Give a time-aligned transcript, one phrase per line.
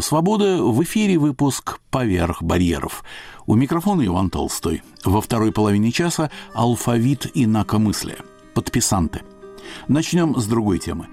[0.00, 3.04] Радио Свобода в эфире выпуск «Поверх барьеров».
[3.46, 4.82] У микрофона Иван Толстой.
[5.04, 8.16] Во второй половине часа алфавит инакомыслия.
[8.54, 9.20] Подписанты.
[9.88, 11.06] Начнем с другой темы.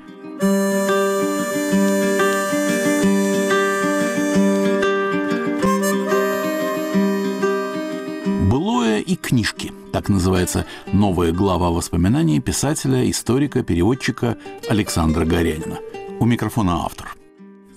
[8.50, 14.38] «Былое и книжки»– так называется новая глава воспоминаний писателя, историка, переводчика
[14.70, 15.78] Александра Горянина.
[16.22, 17.17] У микрофона автор–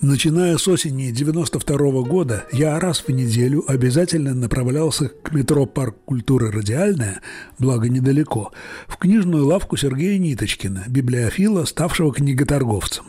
[0.02, 5.94] Начиная с осени 92 -го года, я раз в неделю обязательно направлялся к метро «Парк
[6.06, 7.20] культуры Радиальная»,
[7.58, 8.50] благо недалеко,
[8.88, 13.04] в книжную лавку Сергея Ниточкина, библиофила, ставшего книготорговцем.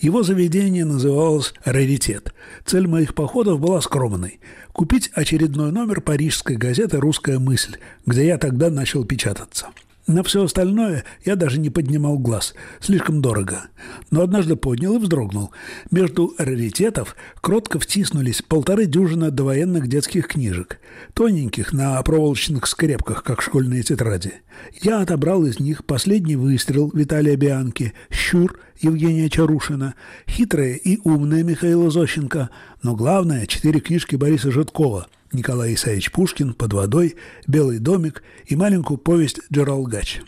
[0.00, 2.32] Его заведение называлось «Раритет».
[2.64, 4.38] Цель моих походов была скромной–
[4.72, 9.66] купить очередной номер парижской газеты «Русская мысль», где я тогда начал печататься–
[10.06, 12.54] на все остальное я даже не поднимал глаз.
[12.80, 13.64] Слишком дорого.
[14.12, 15.50] Но однажды поднял и вздрогнул.
[15.90, 20.78] Между раритетов кротко втиснулись полторы дюжины довоенных детских книжек.
[21.12, 24.34] Тоненьких, на проволочных скрепках, как школьные тетради.
[24.80, 29.94] Я отобрал из них последний выстрел Виталия Бианки, «Щур» Евгения Чарушина,
[30.28, 32.50] «Хитрая и умная» Михаила Зощенко,
[32.82, 38.96] но главное– четыре книжки Бориса Житкова– Николай Исаевич Пушкин «Под водой», «Белый домик» и маленькую
[38.96, 40.22] повесть «Джералгач».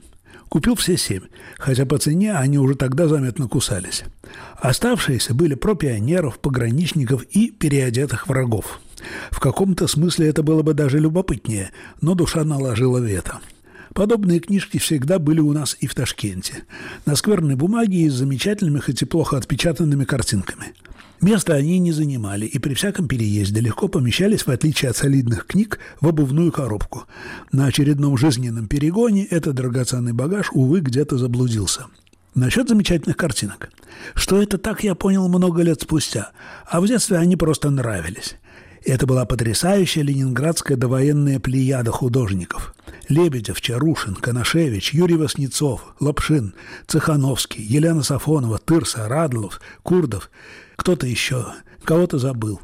[0.51, 1.23] Купил все семь,
[1.59, 4.05] хотя по цене они уже тогда заметно кусались.
[4.57, 8.81] Оставшиеся были про пионеров, пограничников и переодетых врагов.
[9.31, 11.71] В каком-то смысле это было бы даже любопытнее,
[12.01, 13.41] но душа наложила вето.
[13.95, 16.65] Подобные книжки всегда были у нас и в Ташкенте.
[17.07, 20.75] На скверной бумаге и с замечательными, хоть и плохо отпечатанными картинками–
[21.21, 25.81] Место они не занимали и при всяком переезде легко помещались, в отличие от солидных книг,
[26.01, 27.05] в обувную коробку.
[27.51, 31.87] На очередном жизненном перегоне этот драгоценный багаж, увы, где-то заблудился.
[32.35, 33.71] Насчет замечательных картинок.
[34.15, 36.31] Что это так, я понял много лет спустя,
[36.67, 38.37] а в детстве они просто нравились.
[38.85, 42.77] Это была потрясающая ленинградская довоенная плеяда художников.
[43.09, 46.55] Лебедев, Чарушин, Коношевич, Юрий Васнецов, Лапшин,
[46.87, 50.31] Цехановский, Елена Сафонова, Тырса, Радлов, Курдов–
[50.79, 51.45] кто-то еще,
[51.85, 52.61] кого-то забыл.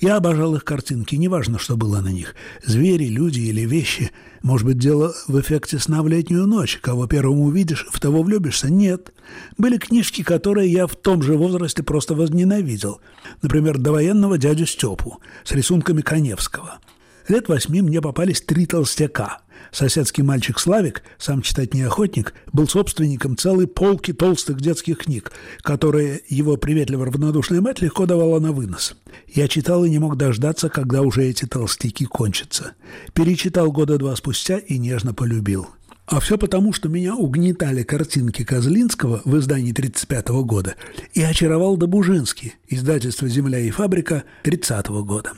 [0.00, 2.34] Я обожал их картинки, неважно, что было на них.
[2.64, 4.10] Звери, люди или вещи.
[4.42, 6.80] Может быть, дело в эффекте сна в летнюю ночь.
[6.82, 8.68] Кого первым увидишь, в того влюбишься?
[8.68, 9.12] Нет.
[9.58, 13.00] Были книжки, которые я в том же возрасте просто возненавидел.
[13.42, 16.80] Например, довоенного дядю Степу с рисунками Коневского.
[17.28, 19.42] Лет восьми мне попались три толстяка–
[19.72, 26.58] Соседский мальчик Славик, сам читать неохотник, был собственником целой полки толстых детских книг, которые его
[26.58, 28.94] приветливо равнодушная мать легко давала на вынос.
[29.28, 32.72] Я читал и не мог дождаться, когда уже эти толстяки кончатся.
[33.14, 35.68] Перечитал года два спустя и нежно полюбил.
[36.04, 40.74] А все потому, что меня угнетали картинки Козлинского в издании 1935 года
[41.14, 45.32] и очаровал Добужинский, издательство «Земля и фабрика» 30 года.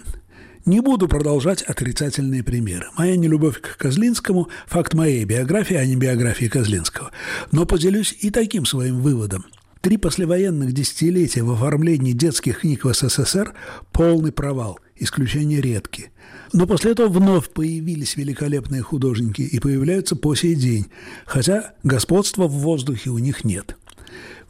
[0.66, 2.86] Не буду продолжать отрицательные примеры.
[2.97, 7.10] Моя нелюбовь к Козлинскому– факт моей биографии, а не биографии Козлинского.
[7.52, 9.44] Но поделюсь и таким своим выводом.
[9.82, 13.53] Три послевоенных десятилетия в оформлении детских книг в СССР–
[13.92, 16.12] полный провал, исключения редки.
[16.54, 20.86] Но после этого вновь появились великолепные художники и появляются по сей день,
[21.26, 23.76] хотя господства в воздухе у них нет–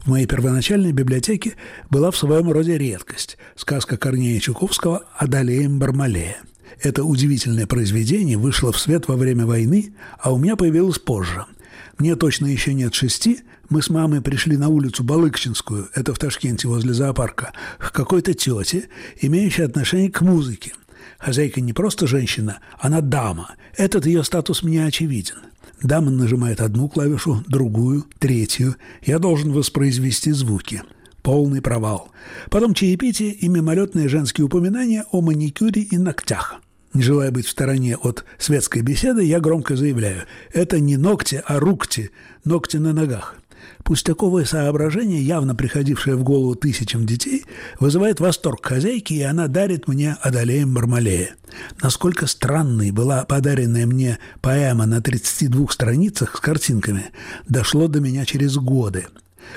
[0.05, 1.55] в моей первоначальной библиотеке
[1.89, 6.37] была в своем роде редкость– сказка Корнея Чуковского «Одолеем Бармалея».
[6.81, 11.45] Это удивительное произведение вышло в свет во время войны, а у меня появилось позже.
[11.97, 13.39] Мне точно еще нет шести,
[13.69, 18.89] мы с мамой пришли на улицу Балыкчинскую, это в Ташкенте возле зоопарка, к какой-то тете,
[19.21, 20.73] имеющей отношение к музыке.
[21.17, 23.55] Хозяйка не просто женщина, она дама.
[23.75, 25.37] Этот ее статус мне очевиден–
[25.81, 28.75] Дама нажимает одну клавишу, другую, третью.
[29.03, 30.83] Я должен воспроизвести звуки.
[31.21, 32.09] Полный провал.
[32.49, 36.61] Потом чаепитие и мимолетные женские упоминания о маникюре и ногтях.
[36.93, 41.59] Не желая быть в стороне от светской беседы, я громко заявляю, это не ногти, а
[41.59, 42.11] рукти,
[42.45, 43.35] ногти на ногах.
[43.85, 47.45] Пустяковое соображение, явно приходившее в голову тысячам детей,
[47.79, 51.35] вызывает восторг хозяйки, и она дарит мне «Одолеем Бармалея».
[51.83, 57.11] Насколько странной была подаренная мне поэма на 32 страницах с картинками,
[57.47, 59.05] дошло до меня через годы.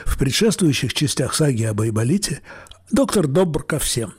[0.04, 2.42] В предшествующих частях саги об Айболите
[2.90, 4.12] доктор добр ко всем.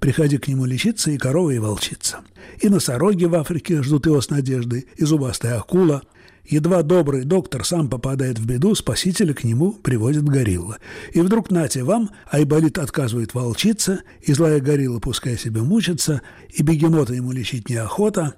[0.00, 2.18] Приходи к нему лечиться и корова, и волчица.
[2.58, 6.02] И носороги в Африке ждут его с надеждой, и зубастая акула–
[6.44, 10.78] Едва добрый доктор сам попадает в беду, спасителя к нему приводит горилла.
[11.12, 17.14] И вдруг нате вам, Айболит отказывает волчица, и злая горилла пускай себе мучится, и бегемота
[17.14, 18.34] ему лечить неохота.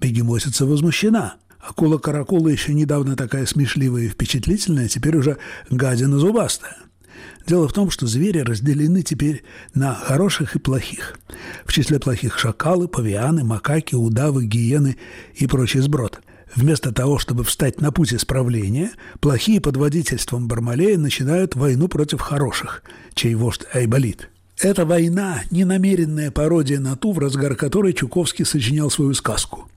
[0.00, 1.36] Бегемотица возмущена.
[1.58, 5.38] Акула-каракула еще недавно такая смешливая и впечатлительная, теперь уже
[5.68, 6.76] гадина зубастая.
[7.48, 9.42] Дело в том, что звери разделены теперь
[9.74, 11.18] на хороших и плохих.
[11.64, 14.96] В числе плохих шакалы, павианы, макаки, удавы, гиены
[15.34, 16.20] и прочий сброд.
[16.54, 22.82] Вместо того, чтобы встать на путь исправления, плохие под водительством Бармалея начинают войну против хороших,
[23.14, 24.28] чей вождь Айболит.
[24.60, 29.68] Эта война– ненамеренная пародия на ту, в разгар которой Чуковский сочинял свою сказку.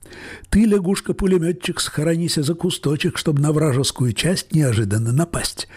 [0.50, 5.68] «Ты, лягушка-пулеметчик, схоронися за кусточек, чтобы на вражескую часть неожиданно напасть.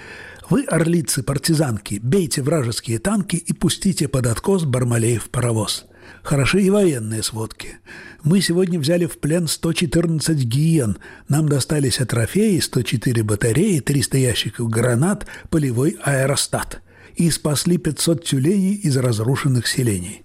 [0.49, 5.85] Вы, орлицы-партизанки, бейте вражеские танки и пустите под откос Бармалеев паровоз».
[6.23, 7.77] Хороши и военные сводки.
[8.23, 10.97] Мы сегодня взяли в плен 114 гиен.
[11.29, 16.81] Нам достались трофеи 104 батареи, 300 ящиков гранат, полевой аэростат.
[17.15, 20.23] И спасли 500 тюленей из разрушенных селений.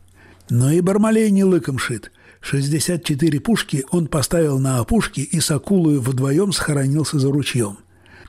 [0.48, 2.10] Но и Бармалей не лыком шит.
[2.40, 7.78] 64 пушки он поставил на опушке и с акулою вдвоем схоронился за ручьем.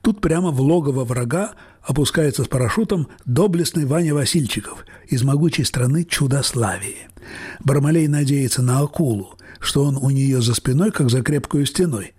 [0.01, 7.07] Тут прямо в логово врага опускается с парашютом доблестный Ваня Васильчиков из могучей страны Чудославии.
[7.63, 12.13] Бармалей надеется на акулу, что он у нее за спиной, как за крепкую стеной.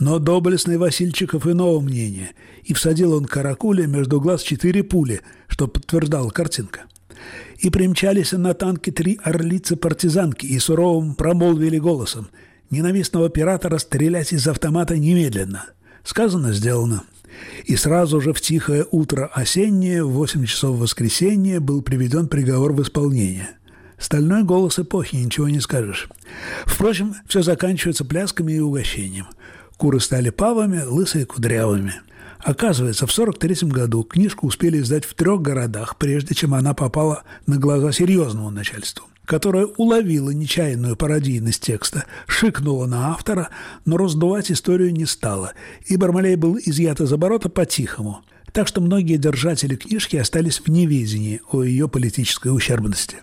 [0.00, 2.30] Но доблестный Васильчиков иного мнения,
[2.62, 6.82] и всадил он каракуле между глаз четыре пули, что подтверждала картинка.
[7.58, 12.28] И примчались на танке три орлицы-партизанки и суровым промолвили голосом
[12.70, 15.66] «Ненавистного пирата расстрелять из автомата немедленно».
[16.04, 17.02] Сказано, сделано.
[17.64, 22.82] И сразу же в тихое утро осеннее, в 8 часов воскресенья, был приведен приговор в
[22.82, 23.50] исполнение.
[23.98, 26.08] Стальной голос эпохи, ничего не скажешь.
[26.66, 29.26] Впрочем, все заканчивается плясками и угощением.
[29.76, 31.94] Куры стали павами, лысые кудрявыми.
[32.38, 37.58] Оказывается, в 43 году книжку успели издать в трех городах, прежде чем она попала на
[37.58, 43.50] глаза серьезному начальству которое уловило нечаянную пародийность текста, шикнуло на автора,
[43.84, 45.52] но раздувать историю не стало,
[45.84, 48.22] и Бармалей был изъят из оборота по-тихому.
[48.52, 53.18] Так что многие держатели книжки остались в неведении о ее политической ущербности.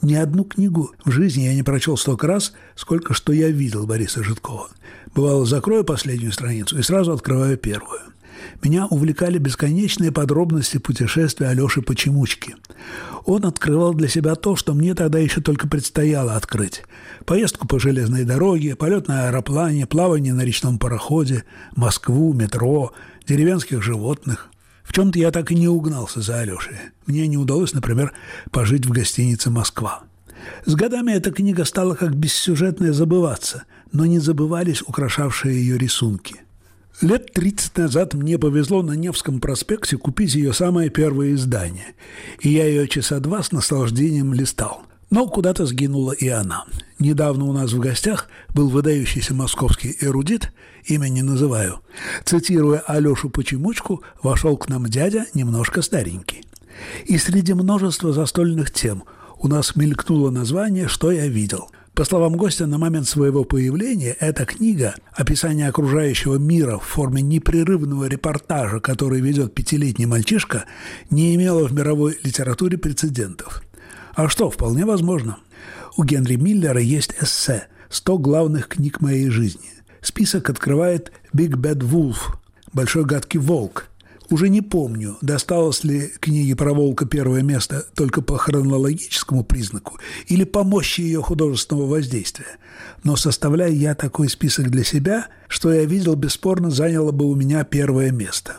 [0.00, 4.24] Ни одну книгу в жизни я не прочел столько раз, сколько что я видел Бориса
[4.24, 4.70] Житкова.
[5.14, 8.00] Бывало, закрою последнюю страницу и сразу открываю первую.
[8.62, 12.56] Меня увлекали бесконечные подробности путешествия Алёши Почемучки.
[13.24, 16.82] Он открывал для себя то, что мне тогда еще только предстояло открыть.
[17.24, 22.92] Поездку по железной дороге, полет на аэроплане, плавание на речном пароходе, Москву, метро,
[23.26, 24.50] деревенских животных.
[24.82, 26.76] В чем-то я так и не угнался за Алешей.
[27.06, 28.12] Мне не удалось, например,
[28.50, 30.04] пожить в гостинице «Москва».
[30.66, 36.43] С годами эта книга стала как бессюжетная забываться, но не забывались украшавшие ее рисунки.
[37.00, 41.94] Лет 30 назад мне повезло на Невском проспекте купить ее самое первое издание,
[42.40, 44.82] и я ее часа два с наслаждением листал–
[45.14, 46.64] но куда-то сгинула и она.
[46.98, 50.52] Недавно у нас в гостях был выдающийся московский эрудит,
[50.86, 51.82] имя не называю.
[52.24, 56.44] Цитируя Алешу Почемучку, вошел к нам дядя, немножко старенький.
[57.04, 59.04] И среди множества застольных тем
[59.38, 61.70] у нас мелькнуло название «Что я видел».
[61.94, 68.08] По словам гостя, на момент своего появления эта книга «Описание окружающего мира в форме непрерывного
[68.08, 70.64] репортажа, который ведет пятилетний мальчишка»,
[71.10, 73.62] не имела в мировой литературе прецедентов–
[74.14, 75.38] а что, вполне возможно.
[75.96, 79.70] У Генри Миллера есть эссе «100 главных книг моей жизни».
[80.00, 82.36] Список открывает «Big Bad Wolf»–
[82.72, 83.88] «Большой гадкий волк».
[84.34, 90.42] Уже не помню, досталось ли книге про волка первое место только по хронологическому признаку или
[90.42, 92.58] по мощи ее художественного воздействия.
[93.04, 97.62] Но составляя я такой список для себя, что я видел, бесспорно заняло бы у меня
[97.62, 98.56] первое место.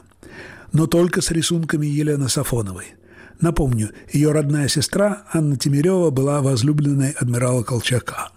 [0.72, 2.86] Но только с рисунками Елены Сафоновой–
[3.42, 8.30] Напомню, ее родная сестра Анна Тимирева была возлюбленной адмирала Колчака.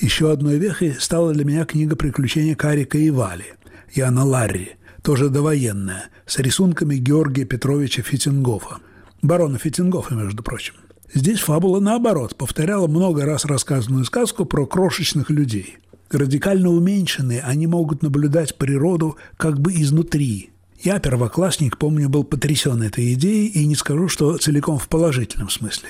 [0.00, 3.52] Еще одной вехой стала для меня книга «Приключения Карика и Вали»
[3.92, 8.78] Яна Ларри, тоже довоенная, с рисунками Георгия Петровича Фитингофа,
[9.20, 10.74] барона Фитингофа, между прочим.
[11.12, 15.76] Здесь фабула, наоборот, повторяла много раз рассказанную сказку про крошечных людей.
[16.10, 20.50] Радикально уменьшенные, они могут наблюдать природу как бы изнутри,
[20.84, 25.88] я, первоклассник, помню, был потрясен этой идеей и не скажу, что целиком в положительном смысле.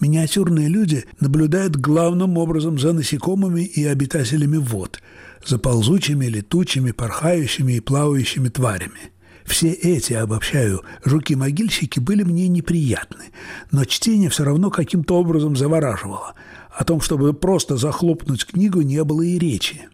[0.00, 5.00] Миниатюрные люди наблюдают главным образом за насекомыми и обитателями вод,
[5.44, 9.12] за ползучими, летучими, порхающими и плавающими тварями.
[9.44, 13.26] Все эти, обобщаю, жуки-могильщики были мне неприятны,
[13.70, 16.34] но чтение все равно каким-то образом завораживало.
[16.70, 19.88] О том, чтобы просто захлопнуть книгу, не было и речи.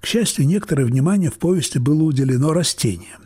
[0.00, 3.22] К счастью, некоторое внимание в повести было уделено растениям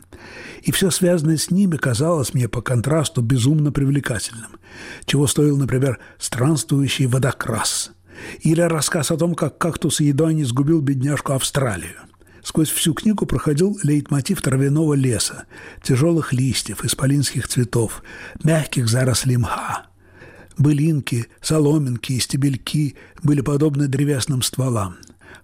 [0.63, 4.59] и все связанное с ними казалось мне по контрасту безумно привлекательным,
[5.05, 7.91] чего стоил, например, странствующий водокрас
[8.41, 11.95] или рассказ о том, как кактус едва не сгубил бедняжку Австралию.
[12.43, 15.45] Сквозь всю книгу проходил лейтмотив травяного леса,
[15.81, 18.03] тяжелых листьев, исполинских цветов,
[18.43, 19.87] мягких зарослей мха.
[20.57, 24.97] Былинки, соломинки и стебельки были подобны древесным стволам.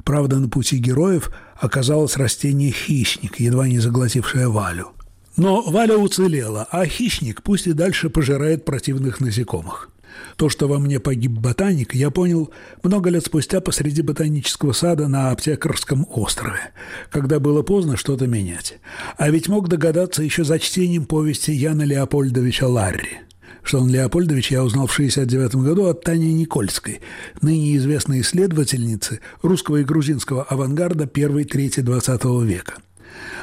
[0.04, 4.92] Правда, на пути героев оказалось растение хищник, едва не заглотившее Валю.
[5.38, 9.90] Но Валя уцелела, а хищник пусть и дальше пожирает противных насекомых.
[10.36, 12.52] То, что во мне погиб ботаник, я понял
[12.84, 16.72] много лет спустя посреди ботанического сада на Аптекарском острове,
[17.12, 18.80] когда было поздно что-то менять.
[19.18, 23.20] А ведь мог догадаться еще за чтением повести Яна Леопольдовича Ларри.
[23.62, 27.02] Что он Леопольдович я узнал в 1969 году от Тани Никольской,
[27.42, 32.76] ныне известной исследовательницы русского и грузинского авангарда первой трети XX века–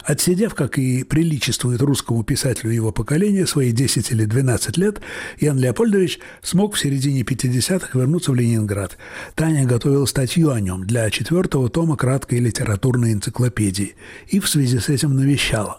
[0.04, 5.00] Отсидев, как и приличествует русскому писателю его поколения, свои 10 или 12 лет,
[5.40, 8.97] Ян Леопольдович смог в середине 50-х вернуться в Ленинград.
[9.35, 13.97] Таня готовила статью о нем для четвертого тома краткой литературной энциклопедии
[14.28, 15.78] и в связи с этим навещала.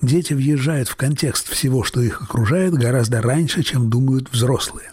[0.00, 4.90] Дети въезжают в контекст всего, что их окружает, гораздо раньше, чем думают взрослые.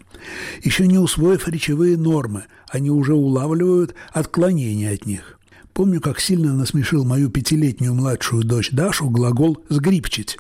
[0.64, 5.39] Еще не усвоив речевые нормы, они уже улавливают отклонения от них.
[5.80, 10.38] Помню, как сильно насмешил мою пятилетнюю младшую дочь Дашу глагол «сгрипчить».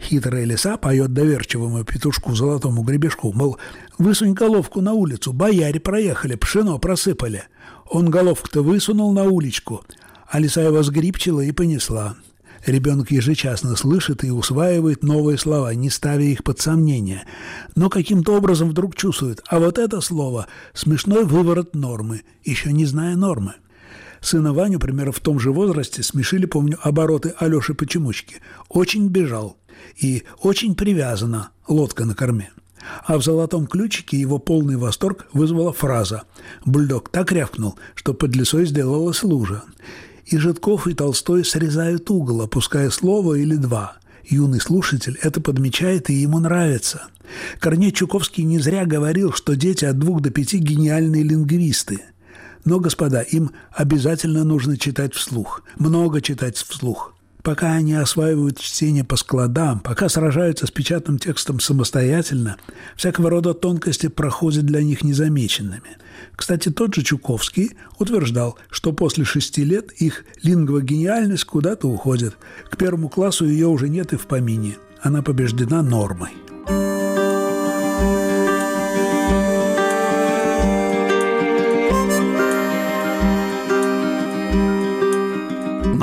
[0.00, 3.58] Хитрая лиса поет доверчивому петушку золотому гребешку, мол,
[3.98, 7.42] высунь головку на улицу, бояре проехали, пшено просыпали.
[7.84, 9.84] Он головку-то высунул на уличку,
[10.26, 12.16] а лиса его сгрипчила и понесла.
[12.64, 17.24] Ребенок ежечасно слышит и усваивает новые слова, не ставя их под сомнение.
[17.76, 23.16] Но каким-то образом вдруг чувствует, а вот это слово– смешной выворот нормы, еще не зная
[23.16, 23.52] нормы.
[24.20, 28.36] Сына Ваню, примерно в том же возрасте, смешили, помню, обороты Алёши Почемучки.
[28.68, 29.56] Очень бежал
[29.96, 32.50] и очень привязана лодка на корме.
[33.04, 36.22] А в «Золотом ключике» его полный восторг вызвала фраза
[36.64, 39.62] «Бульдог так рявкнул, что под лесой сделалась лужа».
[40.26, 43.96] И Житков, и Толстой срезают угол, опуская слово или два.
[44.24, 47.08] Юный слушатель это подмечает, и ему нравится.
[47.60, 52.02] Корней Чуковский не зря говорил, что дети от двух до пяти гениальные лингвисты–
[52.68, 57.14] но, господа, им обязательно нужно читать вслух, много читать вслух.
[57.42, 62.58] Пока они осваивают чтение по складам, пока сражаются с печатным текстом самостоятельно,
[62.94, 65.96] всякого рода тонкости проходят для них незамеченными.
[66.36, 72.36] Кстати, тот же Чуковский утверждал, что после шести лет их лингвогениальность куда-то уходит.
[72.68, 74.76] К первому классу ее уже нет и в помине.
[75.00, 76.32] Она побеждена нормой.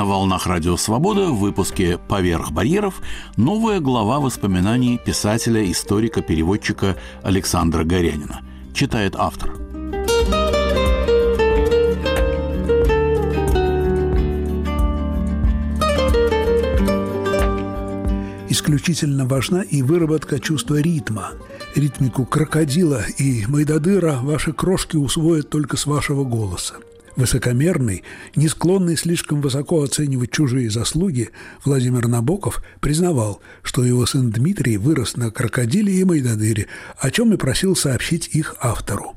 [0.06, 3.02] Волнах Радио Свобода в выпуске «Поверх барьеров»
[3.36, 8.40] новая глава воспоминаний писателя, историка, переводчика Александра Горянина.
[8.72, 9.52] Читает автор.
[18.48, 21.32] Исключительно важна и выработка чувства ритма.
[21.74, 26.76] Ритмику крокодила и майдадыра ваши крошки усвоят только с вашего голоса.
[27.16, 28.02] Высокомерный,
[28.34, 31.30] не склонный слишком высоко оценивать чужие заслуги,
[31.64, 36.66] Владимир Набоков признавал, что его сын Дмитрий вырос на крокодиле и майдадыре,
[36.98, 39.14] о чем и просил сообщить их автору.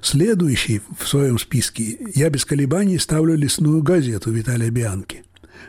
[0.00, 5.22] Следующий в своем списке я без колебаний ставлю лесную газету Виталия Бианки.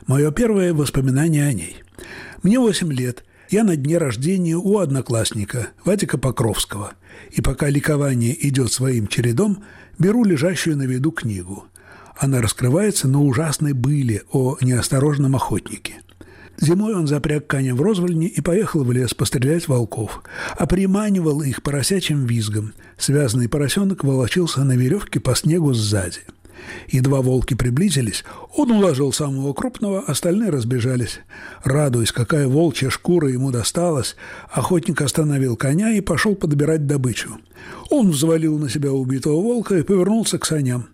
[0.07, 1.83] Мое первое воспоминание о ней.
[2.41, 6.93] Мне 8 лет, я на дне рождения у одноклассника Ватика Покровского,
[7.31, 9.63] и пока ликование идет своим чередом,
[9.97, 11.65] беру лежащую на виду книгу.
[12.17, 15.95] Она раскрывается на ужасной были о неосторожном охотнике.
[16.57, 20.23] Зимой он запряг коня в розвольне и поехал в лес пострелять волков,
[20.57, 22.73] а приманивал их поросячим визгом.
[22.97, 26.21] Связанный поросенок волочился на веревке по снегу сзади.
[26.87, 28.23] Едва волки приблизились,
[28.55, 31.19] он уложил самого крупного, остальные разбежались.
[31.63, 34.15] Радуясь, какая волчья шкура ему досталась,
[34.51, 37.37] охотник остановил коня и пошел подбирать добычу.
[37.89, 40.87] Он взвалил на себя убитого волка и повернулся к саням.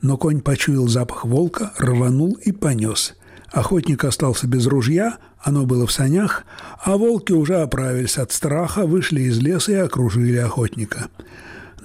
[0.00, 3.14] Но конь почуял запах волка, рванул и понес.
[3.52, 6.44] Охотник остался без ружья, оно было в санях,
[6.82, 11.08] а волки уже оправились от страха, вышли из леса и окружили охотника.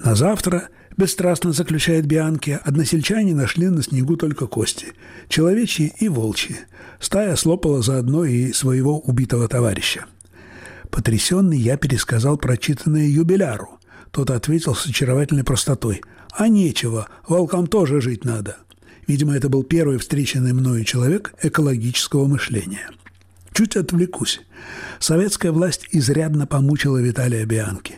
[0.02, 4.94] На завтра Бесстрастно заключает Бианки, односельчане нашли на снегу только кости.
[5.28, 6.56] Человечьи и волчьи.
[6.98, 10.06] Стая слопала заодно и своего убитого товарища.
[10.90, 13.78] Потрясенный я пересказал прочитанное юбиляру.
[14.10, 16.02] Тот ответил с очаровательной простотой.
[16.32, 18.56] «А нечего, волкам тоже жить надо».
[19.06, 22.90] Видимо, это был первый встреченный мною человек экологического мышления.
[23.58, 24.40] Чуть отвлекусь.
[25.00, 27.96] Советская власть изрядно помучила Виталия Бианки.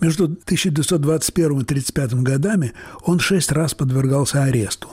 [0.00, 4.86] Между 1921 и 1935 годами он шесть раз подвергался аресту.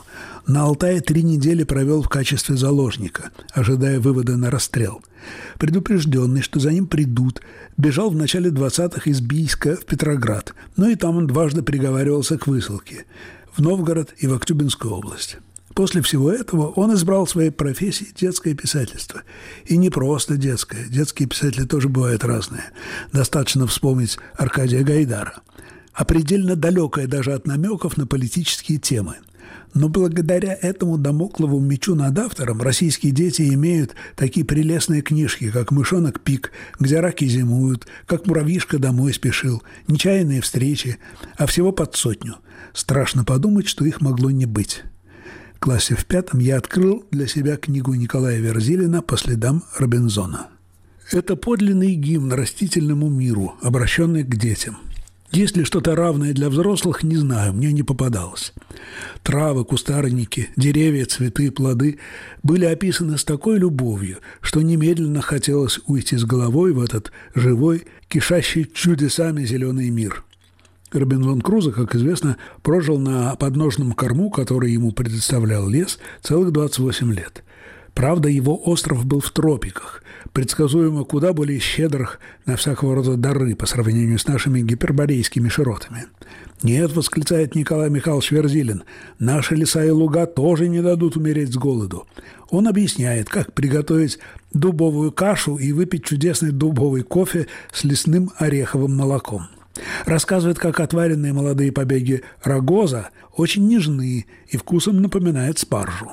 [0.44, 5.02] На Алтае три недели провел в качестве заложника, ожидая вывода на расстрел.
[5.60, 7.40] Предупрежденный, что за ним придут,
[7.76, 12.48] бежал в начале 20-х из Бийска в Петроград, но и там он дважды приговаривался к
[12.48, 13.04] высылке–
[13.58, 15.38] в Новгород и в Актюбинскую область.
[15.78, 19.22] После всего этого он избрал своей профессией детское писательство.
[19.64, 20.88] И не просто детское.
[20.88, 22.64] Детские писатели тоже бывают разные.
[23.12, 25.34] Достаточно вспомнить Аркадия Гайдара.
[25.92, 29.18] А предельно далекое даже от намеков на политические темы.
[29.72, 36.18] Но благодаря этому домоклову мечу над автором российские дети имеют такие прелестные книжки, как «Мышонок
[36.18, 40.98] Пик», где раки зимуют, как «Муравьишка домой спешил», «Нечаянные встречи»,
[41.36, 42.38] а всего под сотню.
[42.72, 44.82] Страшно подумать, что их могло не быть
[45.58, 50.48] классе в пятом я открыл для себя книгу Николая Верзилина «По следам Робинзона».
[51.10, 54.78] Это подлинный гимн растительному миру, обращенный к детям.
[55.30, 58.52] Есть ли что-то равное для взрослых, не знаю, мне не попадалось.
[59.22, 61.98] Травы, кустарники, деревья, цветы, плоды
[62.42, 68.70] были описаны с такой любовью, что немедленно хотелось уйти с головой в этот живой, кишащий
[68.72, 70.24] чудесами зеленый мир–
[70.92, 77.44] Робинзон Крузо, как известно, прожил на подножном корму, который ему предоставлял лес, целых 28 лет.
[77.94, 83.66] Правда, его остров был в тропиках, предсказуемо куда более щедрых на всякого рода дары по
[83.66, 86.06] сравнению с нашими гиперборейскими широтами.
[86.62, 88.84] «Нет»,— восклицает Николай Михайлович Верзилин,—
[89.18, 92.06] «наши леса и луга тоже не дадут умереть с голоду».
[92.50, 94.18] Он объясняет, как приготовить
[94.52, 99.48] дубовую кашу и выпить чудесный дубовый кофе с лесным ореховым молоком.
[100.06, 106.12] Рассказывает, как отваренные молодые побеги рогоза очень нежны и вкусом напоминают спаржу.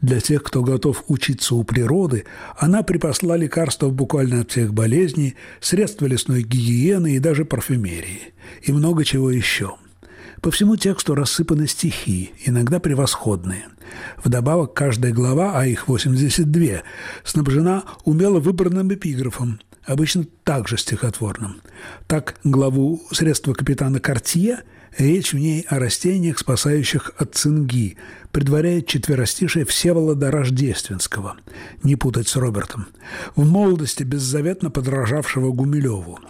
[0.00, 2.24] Для тех, кто готов учиться у природы,
[2.58, 8.34] она припасла лекарства буквально от всех болезней, средства лесной гигиены и даже парфюмерии.
[8.62, 9.76] И много чего еще.
[10.42, 13.68] По всему тексту рассыпаны стихи, иногда превосходные.
[14.22, 16.82] Вдобавок, каждая глава, а их 82,
[17.24, 21.60] снабжена умело выбранным эпиграфом– обычно также стихотворным.
[22.06, 24.62] Так, главу «Средства капитана Кортье»
[24.98, 27.96] речь в ней о растениях, спасающих от цинги,
[28.30, 31.36] предваряет четверостишие Всеволода Рождественского,
[31.82, 32.86] не путать с Робертом,
[33.34, 36.20] в молодости беззаветно подражавшего Гумилеву.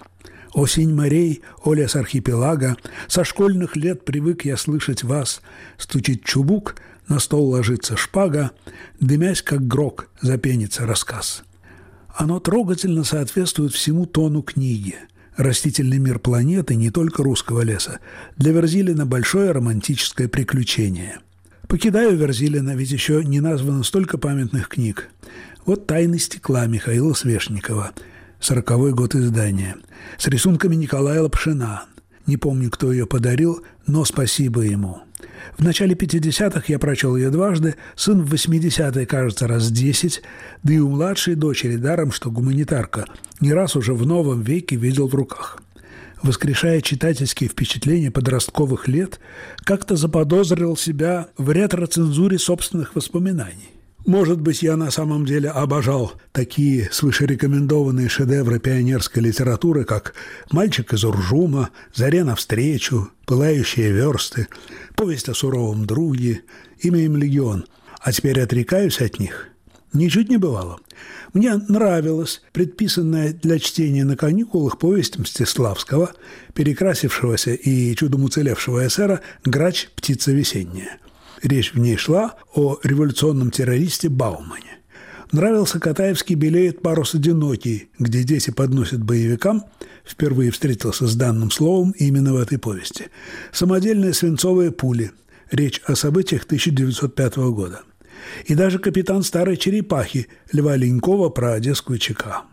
[0.55, 2.77] Осень морей, о лес архипелага,
[3.09, 5.43] Со школьных лет привык я слышать вас.
[5.79, 6.77] Стучит чубук,
[7.09, 8.53] на стол ложится шпага,
[9.01, 11.43] Дымясь, как грок, запенится рассказ.
[12.15, 14.97] Оно трогательно соответствует всему тону книги.
[15.37, 17.99] Растительный мир планеты, не только русского леса,
[18.37, 21.19] для Верзилина большое романтическое приключение.
[21.67, 25.09] Покидаю Верзилина, ведь еще не названо столько памятных книг.
[25.67, 27.93] Вот «Тайны стекла» Михаила Свешникова,
[28.39, 29.77] сороковой год издания,
[30.19, 31.85] с рисунками Николая Лапшина.
[32.27, 35.01] Не помню, кто ее подарил, но спасибо ему–
[35.57, 40.23] в начале 50-х я прочел ее дважды, сын в 80-е, кажется, раз 10,
[40.63, 43.07] да и у младшей дочери, даром, что гуманитарка,
[43.41, 45.61] не раз уже в новом веке видел в руках.
[46.23, 49.21] Воскрешая читательские впечатления подростковых лет,
[49.65, 53.74] как-то заподозрил себя в ретро-цензуре собственных воспоминаний.
[54.07, 60.15] Может быть, я на самом деле обожал такие свышерекомендованные шедевры пионерской литературы, как
[60.51, 64.49] «Мальчик из Уржума», «Заре навстречу», «Пылающие версты»,
[64.95, 66.43] «Повесть о суровом друге»,
[66.81, 67.65] «Имя им легион»,
[68.01, 69.49] а теперь отрекаюсь от них.
[69.95, 70.81] Ничуть не бывало.
[71.33, 76.13] Мне нравилась предписанная для чтения на каникулах повесть Мстиславского,
[76.53, 79.89] перекрасившегося и чудом уцелевшего эсера «Грач.
[79.97, 80.99] Птица весенняя».
[81.45, 84.79] Речь в ней шла о революционном террористе Баумане.
[85.31, 89.65] Нравился Катаевский «Белеет парус одинокий», где дети подносят боевикам,
[90.07, 93.09] впервые встретился с данным словом именно в этой повести.
[93.53, 95.11] Самодельные свинцовые пули.
[95.51, 97.83] Речь о событиях 1905 года.
[98.47, 102.45] И даже капитан старой черепахи Льва Ленькова про одесскую ЧК.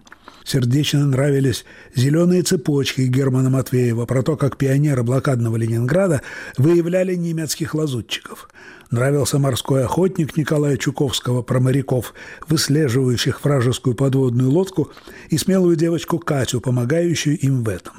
[0.43, 6.21] Сердечно нравились зеленые цепочки Германа Матвеева про то, как пионеры блокадного Ленинграда
[6.58, 8.49] выявляли немецких лазутчиков.
[8.89, 12.13] Нравился морской охотник Николая Чуковского про моряков,
[12.47, 14.91] выслеживающих вражескую подводную лодку,
[15.30, 17.93] и смелую девочку Катю, помогающую им в этом.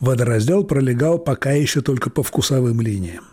[0.00, 3.24] Водораздел пролегал пока еще только по вкусовым линиям.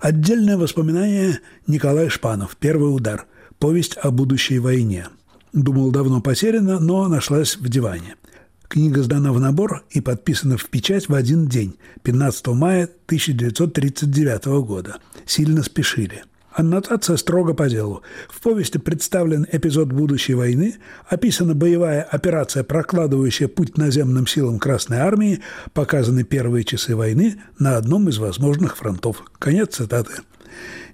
[0.00, 3.26] Отдельное воспоминание Николай Шпанов «Первый удар.
[3.58, 5.08] Повесть о будущей войне».
[5.52, 8.16] Думал, давно потеряна, но нашлась в диване.
[8.68, 14.98] Книга сдана в набор и подписана в печать в один день, 15 мая 1939 года.
[15.24, 16.24] Сильно спешили.
[16.52, 18.02] Аннотация строго по делу.
[18.28, 20.74] В повести представлен эпизод будущей войны,
[21.08, 25.40] описана боевая операция, прокладывающая путь наземным силам Красной Армии,
[25.72, 29.22] показаны первые часы войны на одном из возможных фронтов.
[29.38, 30.14] Конец цитаты.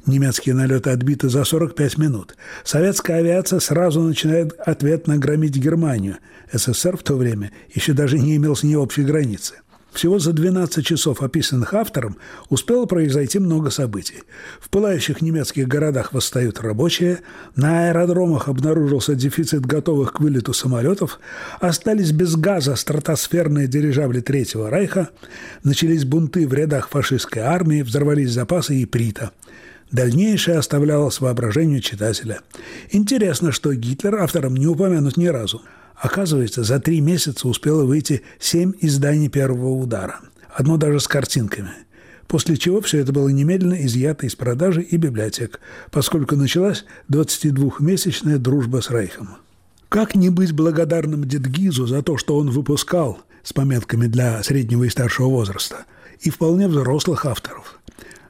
[0.07, 2.37] Немецкие налеты отбиты за 45 минут.
[2.62, 6.19] Советская авиация сразу начинает ответно громить Германию.
[6.53, 9.55] СССР в то время еще даже не имел с ней общей границы.
[9.95, 12.17] Всего за 12 часов, описанных автором,
[12.49, 14.25] успело произойти много событий.
[14.61, 17.21] В пылающих немецких городах восстают рабочие,
[17.55, 21.21] на аэродромах обнаружился дефицит готовых к вылету самолетов,
[21.61, 25.11] остались без газа стратосферные дирижабли Третьего Рейха,
[25.62, 29.31] начались бунты в рядах фашистской армии, взорвались запасы иприта.
[29.94, 32.40] Дальнейшее оставлялось воображению читателя.
[32.90, 35.62] Интересно, что Гитлер автором не упомянут ни разу–
[35.96, 40.20] Оказывается, за три месяца успело выйти семь изданий первого удара.
[40.52, 41.70] Одно даже с картинками.
[42.26, 48.80] После чего все это было немедленно изъято из продажи и библиотек, поскольку началась 22-месячная дружба
[48.80, 49.37] с Рейхом.
[49.88, 54.88] Как не быть благодарным Дедгизу за то, что он выпускал с пометками для среднего и
[54.88, 55.85] старшего возраста
[56.20, 57.80] и вполне взрослых авторов?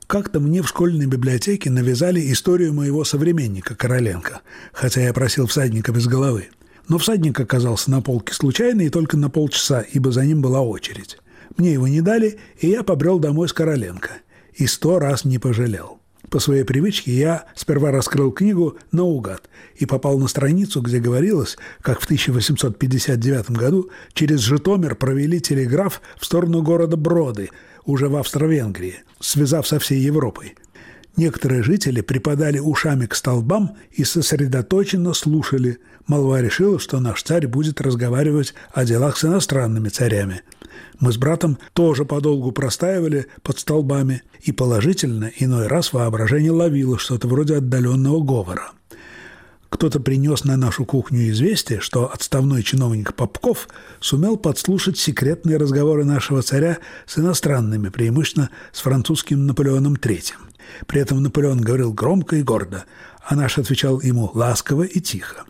[0.06, 6.06] Как-то мне в школьной библиотеке навязали историю моего современника Короленко, хотя я просил всадника без
[6.06, 6.48] головы–
[6.88, 11.18] но всадник оказался на полке случайно и только на полчаса, ибо за ним была очередь.
[11.56, 14.10] Мне его не дали, и я побрел домой с Короленко.
[14.54, 15.98] И сто раз не пожалел.
[16.30, 22.00] По своей привычке я сперва раскрыл книгу наугад и попал на страницу, где говорилось, как
[22.00, 27.50] в 1859 году через Житомир провели телеграф в сторону города Броды,
[27.84, 30.54] уже в Австро-Венгрии, связав со всей Европой.
[31.16, 35.78] Некоторые жители припадали ушами к столбам и сосредоточенно слушали.
[36.06, 40.42] Молва решила, что наш царь будет разговаривать о делах с иностранными царями.
[40.98, 47.28] Мы с братом тоже подолгу простаивали под столбами, и положительно иной раз воображение ловило что-то
[47.28, 48.72] вроде отдаленного говора.
[49.74, 56.42] Кто-то принес на нашу кухню известие, что отставной чиновник Попков сумел подслушать секретные разговоры нашего
[56.42, 60.34] царя с иностранными, преимущественно с французским Наполеоном III.
[60.86, 62.84] При этом Наполеон говорил громко и гордо,
[63.26, 65.42] а наш отвечал ему ласково и тихо.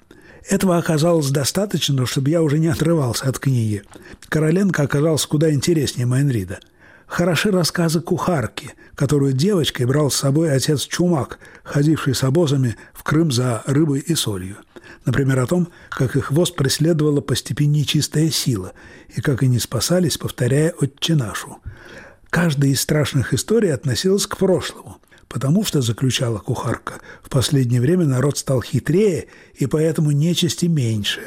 [0.48, 3.82] Этого оказалось достаточно, чтобы я уже не отрывался от книги.
[4.30, 6.60] Короленко оказался куда интереснее Майнрида.
[7.06, 13.30] Хороши рассказы кухарки, которую девочкой брал с собой отец Чумак, ходивший с обозами в Крым
[13.30, 14.56] за рыбой и солью.
[15.04, 18.72] Например, о том, как их воз преследовала по степи нечистая сила,
[19.14, 21.58] и как они спасались, повторяя «Отче нашу».
[22.30, 24.98] Каждая из страшных историй относилась к прошлому
[25.34, 31.22] потому что, заключала кухарка, в последнее время народ стал хитрее и поэтому нечисти меньше.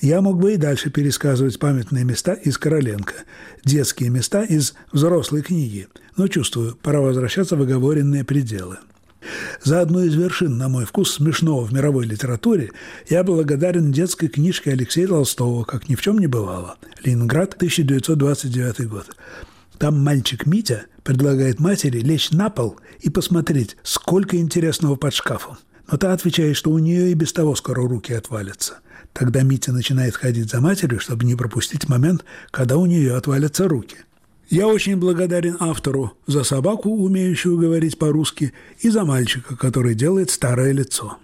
[0.00, 3.12] Я мог бы и дальше пересказывать памятные места из Короленко,
[3.64, 8.78] детские места из взрослой книги, но чувствую, пора возвращаться в оговоренные пределы.
[9.62, 12.70] За одну из вершин, на мой вкус, смешного в мировой литературе
[13.10, 16.76] я благодарен детской книжке Алексея Толстого «Как ни в чем не бывало».
[17.04, 19.14] Ленинград, 1929 год.
[19.76, 25.58] Там мальчик Митя предлагает матери лечь на пол и посмотреть, сколько интересного под шкафом.
[25.90, 28.78] Но та отвечает, что у нее и без того скоро руки отвалятся.
[29.12, 33.96] Тогда Митя начинает ходить за матерью, чтобы не пропустить момент, когда у нее отвалятся руки.
[34.48, 40.72] Я очень благодарен автору за собаку, умеющую говорить по-русски, и за мальчика, который делает старое
[40.72, 41.18] лицо.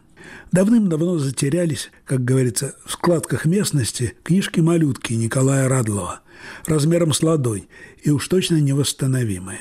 [0.53, 6.21] Давным-давно затерялись, как говорится, в складках местности книжки-малютки Николая Радлова–
[6.67, 7.67] размером с ладонь
[8.03, 9.61] и уж точно невосстановимые.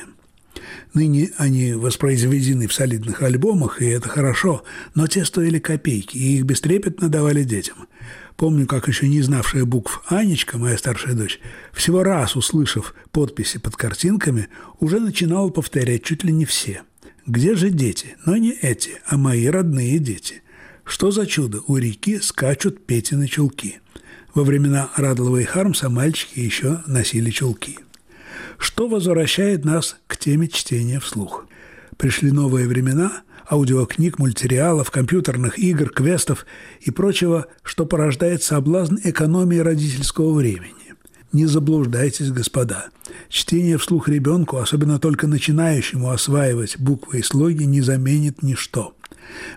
[0.94, 6.46] Ныне они воспроизведены в солидных альбомах, и это хорошо, но те стоили копейки, и их
[6.46, 7.88] бестрепетно давали детям.
[8.38, 11.40] Помню, как еще не знавшая букв Анечка, моя старшая дочь,
[11.74, 14.50] всего раз услышав подписи под картинками,
[14.80, 16.84] уже начинала повторять чуть ли не все.
[17.26, 18.18] Где же дети?
[18.26, 20.44] Но не эти, а мои родные дети.
[20.84, 21.62] Что за чудо?
[21.68, 23.80] У реки скачут Петины чулки.
[24.36, 27.80] Во времена Радлова и Хармса мальчики еще носили чулки.
[28.58, 31.46] Что возвращает нас к теме чтения вслух.
[31.98, 36.46] Пришли новые времена аудиокниг, мультсериалов, компьютерных игр, квестов
[36.82, 40.74] и прочего, что порождает соблазн экономии родительского времени.
[41.32, 42.88] Не заблуждайтесь, господа.
[43.30, 48.96] Чтение вслух ребенку, особенно только начинающему осваивать буквы и слоги, не заменит ничто.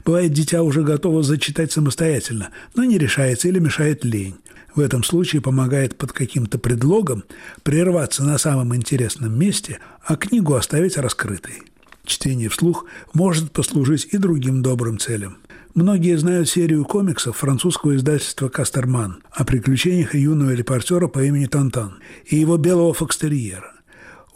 [0.04, 4.36] Бывает, дитя уже готово зачитать самостоятельно, но не решается или мешает лень
[4.78, 7.24] в этом случае помогает под каким-то предлогом
[7.64, 11.64] прерваться на самом интересном месте, а книгу оставить раскрытой.
[12.04, 15.38] Чтение вслух может послужить и другим добрым целям.
[15.74, 22.36] Многие знают серию комиксов французского издательства «Кастерман» о приключениях юного репортера по имени Тантан и
[22.36, 23.72] его белого фокстерьера.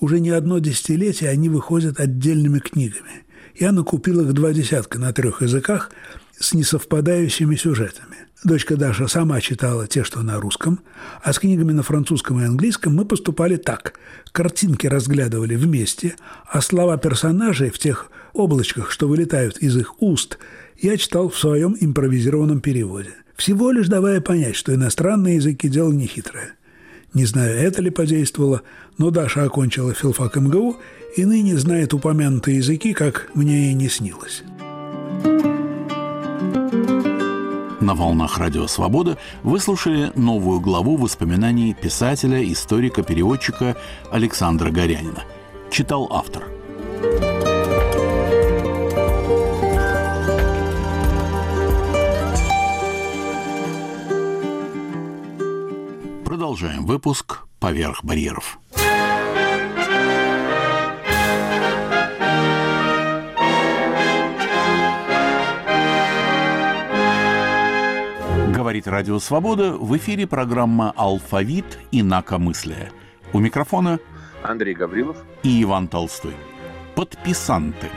[0.01, 3.23] Уже не одно десятилетие они выходят отдельными книгами.
[3.55, 5.93] Я накупил их два десятка на трех языках
[6.39, 8.17] с несовпадающими сюжетами.
[8.45, 10.81] Дочка Даша сама читала те, что на русском,
[11.23, 13.95] а с книгами на французском и английском мы поступали так.
[14.33, 16.17] Картинки разглядывали вместе,
[16.51, 20.39] а слова персонажей в тех облачках, что вылетают из их уст,
[20.81, 23.11] я читал в своем импровизированном переводе.
[23.37, 26.55] Всего лишь давая понять, что иностранные языки– дело нехитрое.
[27.15, 28.63] Не знаю, это ли подействовало,
[28.99, 30.79] но Даша окончила филфак МГУ
[31.17, 34.43] и ныне знает упомянутые языки, как мне и не снилось.
[37.83, 43.77] На волнах Радио Свобода вы слушали новую главу воспоминаний писателя, историка, переводчика
[44.13, 45.25] Александра Горянина.
[45.69, 46.45] Читал автор.
[56.25, 58.61] Продолжаем выпуск «Поверх барьеров».
[68.73, 69.75] Говорит Радио Свобода.
[69.75, 71.79] В эфире программа «Алфавит.
[71.91, 72.91] Инакомыслие».
[73.35, 74.01] У микрофона
[74.43, 76.33] Андрей Гаврилов и Иван Толстой.
[76.95, 77.91] Подписанты.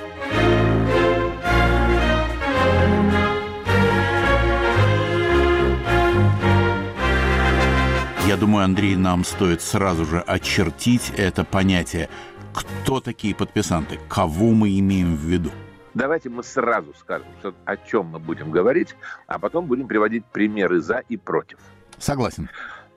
[8.27, 12.09] Я думаю, Андрей, нам стоит сразу же очертить это понятие.
[12.53, 13.97] Кто такие подписанты?
[14.09, 15.51] Кого мы имеем в виду?
[15.95, 18.95] Давайте мы сразу скажем, что, о чем мы будем говорить,
[19.27, 21.58] а потом будем приводить примеры за и против.
[21.97, 22.49] Согласен.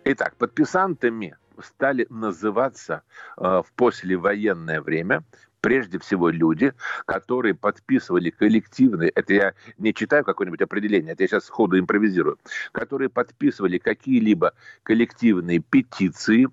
[0.04, 3.02] Итак, подписантами стали называться
[3.36, 5.22] э, в послевоенное время
[5.60, 6.72] прежде всего люди,
[7.04, 12.38] которые подписывали коллективные, это я не читаю какое-нибудь определение, это я сейчас сходу импровизирую,
[12.72, 16.48] которые подписывали какие-либо коллективные петиции,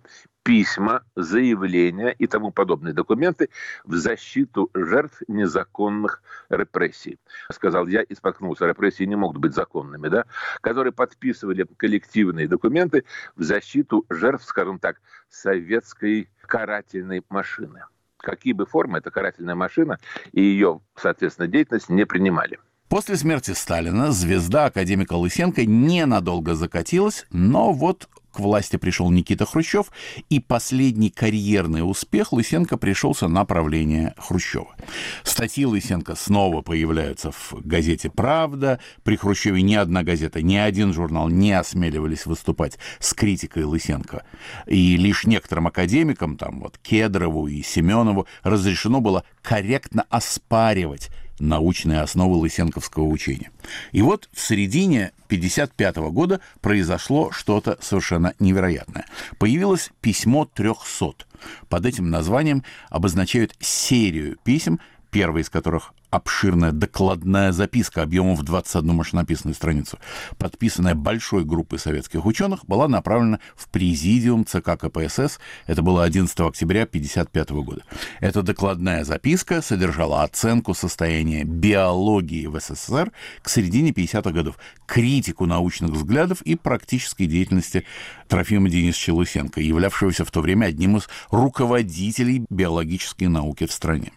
[0.46, 3.50] письма, заявления и тому подобные документы
[3.84, 7.18] в защиту жертв незаконных репрессий.
[7.52, 10.26] Сказал я и споткнулся, репрессии не могут быть законными, да?
[10.62, 13.06] Которые подписывали коллективные документы
[13.36, 17.82] в защиту жертв, скажем так, советской карательной машины.
[18.18, 19.98] Какие бы формы эта карательная машина
[20.32, 22.60] и ее, соответственно, деятельность не принимали.
[22.88, 29.92] После смерти Сталина звезда академика Лысенко ненадолго закатилась, но вот к власти пришел Никита Хрущев,
[30.30, 34.76] и последний карьерный успех Лысенко пришелся на правление Хрущева.
[35.24, 38.80] Статьи Лысенко снова появляются в газете «Правда».
[39.04, 44.26] При Хрущеве ни одна газета, ни один журнал не осмеливались выступать с критикой Лысенко.
[44.68, 52.38] И лишь некоторым академикам, там вот Кедрову и Семенову, разрешено было корректно оспаривать научные основы
[52.38, 53.52] лысенковского учения.
[53.92, 59.06] И вот в середине 1955 года произошло что-то совершенно невероятное.
[59.38, 61.26] Появилось письмо 300.
[61.70, 64.80] Под этим названием обозначают серию писем,
[65.16, 69.98] первый из которых обширная докладная записка объемом в 21 машинописную страницу,
[70.38, 75.40] подписанная большой группой советских ученых, была направлена в президиум ЦК КПСС.
[75.68, 77.84] Это было 11 октября 1955 года.
[78.20, 85.92] Эта докладная записка содержала оценку состояния биологии в СССР к середине 50-х годов, критику научных
[85.92, 87.86] взглядов и практической деятельности
[88.28, 94.12] Трофима Денисовича Лысенко, являвшегося в то время одним из руководителей биологической науки в стране.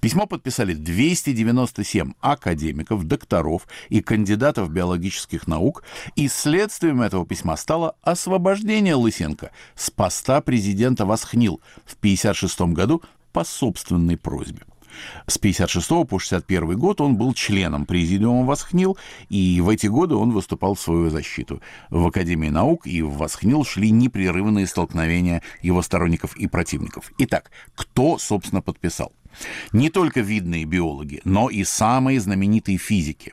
[0.00, 5.84] Письмо подписали 297 академиков, докторов и кандидатов биологических наук,
[6.16, 13.44] и следствием этого письма стало освобождение Лысенко с поста президента Восхнил в 1956 году по
[13.44, 14.62] собственной просьбе.
[15.26, 18.96] С 56 по 61 год он был членом президиума Восхнил,
[19.28, 21.60] и в эти годы он выступал в свою защиту.
[21.90, 27.12] В Академии наук и в Восхнил шли непрерывные столкновения его сторонников и противников.
[27.18, 29.12] Итак, кто, собственно, подписал?
[29.72, 33.32] Не только видные биологи, но и самые знаменитые физики.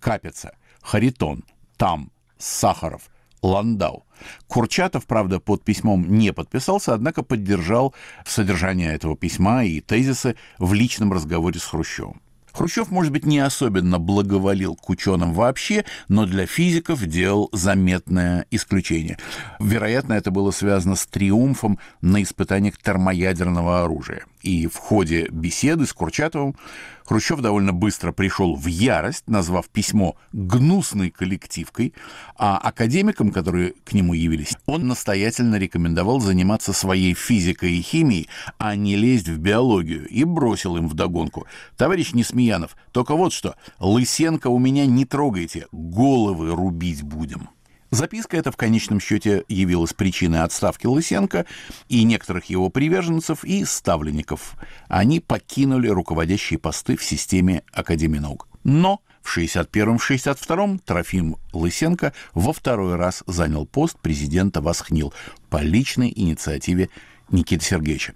[0.00, 1.44] Капица, Харитон,
[1.76, 3.10] Там, Сахаров,
[3.42, 4.04] Ландау.
[4.46, 11.12] Курчатов, правда, под письмом не подписался, однако поддержал содержание этого письма и тезисы в личном
[11.12, 12.20] разговоре с Хрущевым.
[12.52, 19.18] Хрущев, может быть, не особенно благоволил к ученым вообще, но для физиков делал заметное исключение.
[19.58, 24.26] Вероятно, это было связано с триумфом на испытаниях термоядерного оружия.
[24.42, 26.56] И в ходе беседы с Курчатовым
[27.04, 31.94] Хрущев довольно быстро пришел в ярость, назвав письмо гнусной коллективкой,
[32.36, 38.28] а академикам, которые к нему явились, он настоятельно рекомендовал заниматься своей физикой и химией,
[38.58, 41.46] а не лезть в биологию, и бросил им вдогонку.
[41.76, 47.48] «Товарищ Несмеянов, только вот что, Лысенко у меня не трогайте, головы рубить будем».
[47.92, 51.44] Записка эта в конечном счете явилась причиной отставки Лысенко
[51.90, 54.54] и некоторых его приверженцев и ставленников.
[54.88, 58.48] Они покинули руководящие посты в системе Академии наук.
[58.64, 65.12] Но в 61-62 Трофим Лысенко во второй раз занял пост президента Восхнил
[65.50, 66.88] по личной инициативе
[67.30, 68.14] Никиты Сергеевича.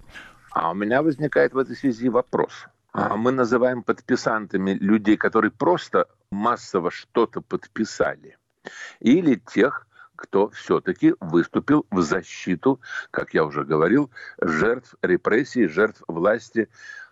[0.53, 2.65] А у меня возникает в этой связи вопрос.
[2.93, 8.37] А мы называем подписантами людей, которые просто массово что-то подписали–
[8.99, 16.69] или тех, кто все-таки выступил в защиту, как я уже говорил, жертв репрессий, жертв власти,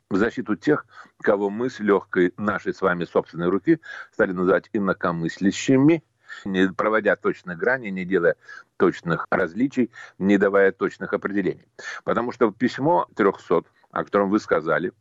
[0.10, 0.86] в защиту тех,
[1.22, 3.80] кого мы с легкой нашей с вами собственной руки
[4.12, 6.04] стали называть инакомыслящими,
[6.44, 8.36] не проводя точных граней, не делая
[8.78, 11.68] точных различий, не давая точных определений.
[12.04, 13.64] Потому что письмо 300
[13.96, 14.92] о котором вы сказали.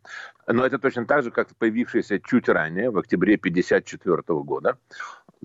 [0.47, 4.77] Но это точно так же, как появившееся чуть ранее, в октябре 1954 года,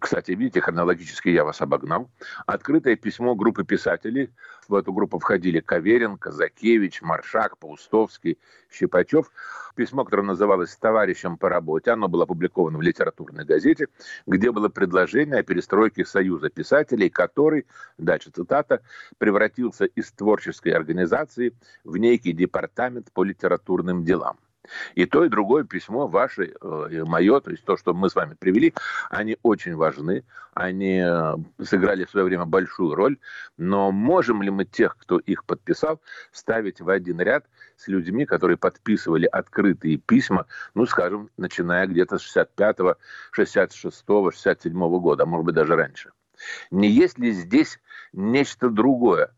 [0.01, 2.11] кстати, видите, хронологически я вас обогнал.
[2.47, 4.31] Открытое письмо группы писателей.
[4.67, 8.39] В эту группу входили Каверин, Закевич, Маршак, Паустовский,
[8.73, 9.31] Щипачев.
[9.77, 13.87] Письмо, которое называлось «Товарищем по работе», оно было опубликовано в литературной газете,
[14.27, 18.83] где было предложение о перестройке Союза писателей, который, дальше цитата,
[19.19, 24.39] превратился из творческой организации в некий департамент по литературным делам.
[24.95, 28.35] И то, и другое письмо ваше, э, мое, то есть то, что мы с вами
[28.35, 28.75] привели,
[29.09, 33.19] они очень важны, они э, сыграли в свое время большую роль,
[33.57, 36.01] но можем ли мы тех, кто их подписал,
[36.33, 37.47] ставить в один ряд
[37.77, 42.97] с людьми, которые подписывали открытые письма, ну, скажем, начиная где-то с 65-го,
[43.37, 46.13] 66-го, 67-го года, а может быть даже раньше?
[46.71, 47.81] Не есть ли здесь
[48.13, 49.31] нечто другое?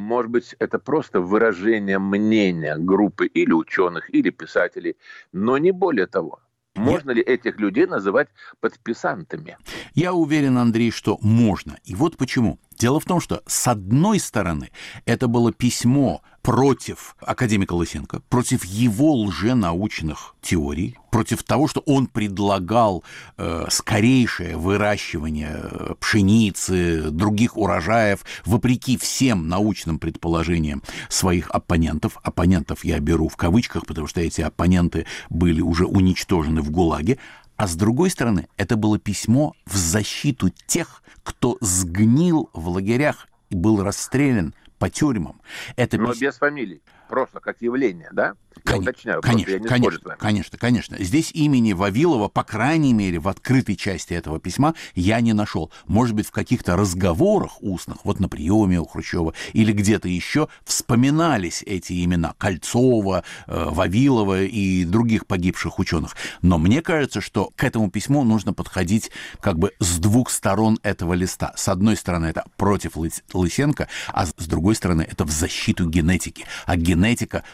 [0.00, 4.96] Может быть, это просто выражение мнения группы или ученых, или писателей,
[5.32, 6.40] но не более того.
[6.74, 8.28] Можно ли этих людей называть
[8.60, 9.58] подписантами?
[9.94, 11.78] Я уверен, Андрей, что можно.
[11.84, 12.58] И вот почему.
[12.78, 14.70] Дело в том, что с одной стороны
[15.04, 23.04] это было письмо против академика Лысенко, против его лженаучных теорий, против того, что он предлагал
[23.36, 32.18] э, скорейшее выращивание э, пшеницы, других урожаев, вопреки всем научным предположениям своих оппонентов.
[32.22, 37.18] Оппонентов я беру в кавычках, потому что эти оппоненты были уже уничтожены в ГУЛАГе.
[37.56, 43.54] А с другой стороны, это было письмо в защиту тех, кто сгнил в лагерях и
[43.54, 45.40] был расстрелян по тюрьмам.
[45.76, 46.18] Это Но пис...
[46.18, 48.34] без фамилий, просто как явление, да?
[48.66, 48.82] Я Кон...
[48.82, 50.96] уточняю, конечно, я не конечно, конечно, конечно.
[50.98, 55.70] Здесь имени Вавилова, по крайней мере, в открытой части этого письма я не нашел.
[55.86, 61.62] Может быть, в каких-то разговорах устных, вот на приеме у Хрущева или где-то еще вспоминались
[61.64, 66.16] эти имена Кольцова, э, Вавилова и других погибших ученых.
[66.42, 71.14] Но мне кажется, что к этому письму нужно подходить как бы с двух сторон этого
[71.14, 71.52] листа.
[71.56, 72.92] С одной стороны, это против
[73.32, 76.44] Лысенко, а с другой стороны, это в защиту генетики.
[76.66, 76.99] А генетика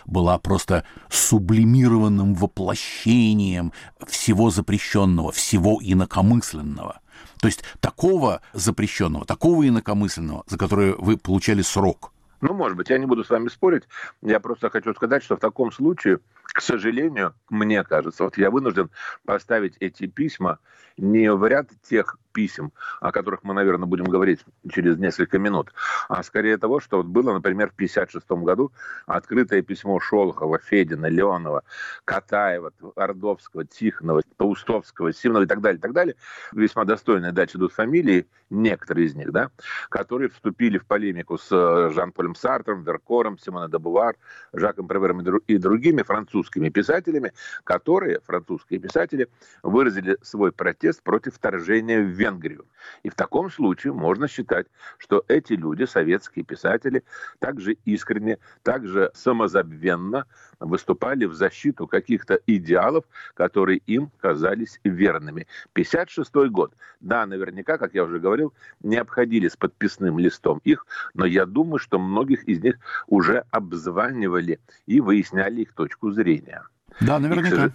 [0.06, 3.72] была просто сублимированным воплощением
[4.06, 7.00] всего запрещенного, всего инакомысленного.
[7.40, 12.12] То есть такого запрещенного, такого инакомысленного, за которое вы получали срок.
[12.40, 13.84] Ну, может быть, я не буду с вами спорить.
[14.22, 18.90] Я просто хочу сказать, что в таком случае, к сожалению, мне кажется, вот я вынужден
[19.24, 20.58] поставить эти письма
[20.96, 25.72] не в ряд тех писем, о которых мы, наверное, будем говорить через несколько минут,
[26.08, 28.72] а скорее того, что вот было, например, в 1956 году
[29.06, 31.62] открытое письмо Шолохова, Федина, Леонова,
[32.04, 36.14] Катаева, Ордовского, Тихонова, Паустовского, Симонова и так далее, и так далее.
[36.52, 39.50] Весьма достойные дальше идут фамилии, некоторые из них, да,
[39.88, 44.16] которые вступили в полемику с э, Жан-Полем Сартром, Веркором, Симоне де Бувар,
[44.52, 47.32] Жаком Превером и другими французскими писателями,
[47.64, 49.28] которые, французские писатели,
[49.62, 52.66] выразили свой протест против вторжения в Венгрию.
[53.02, 54.66] И в таком случае можно считать,
[54.98, 57.02] что эти люди, советские писатели,
[57.38, 60.26] также искренне, также самозабвенно
[60.60, 65.46] выступали в защиту каких-то идеалов, которые им казались верными.
[65.72, 66.74] 56 год.
[67.00, 71.78] Да, наверняка, как я уже говорил, не обходили с подписным листом их, но я думаю,
[71.78, 76.62] что многих из них уже обзванивали и выясняли их точку зрения.
[77.00, 77.72] Да, наверняка.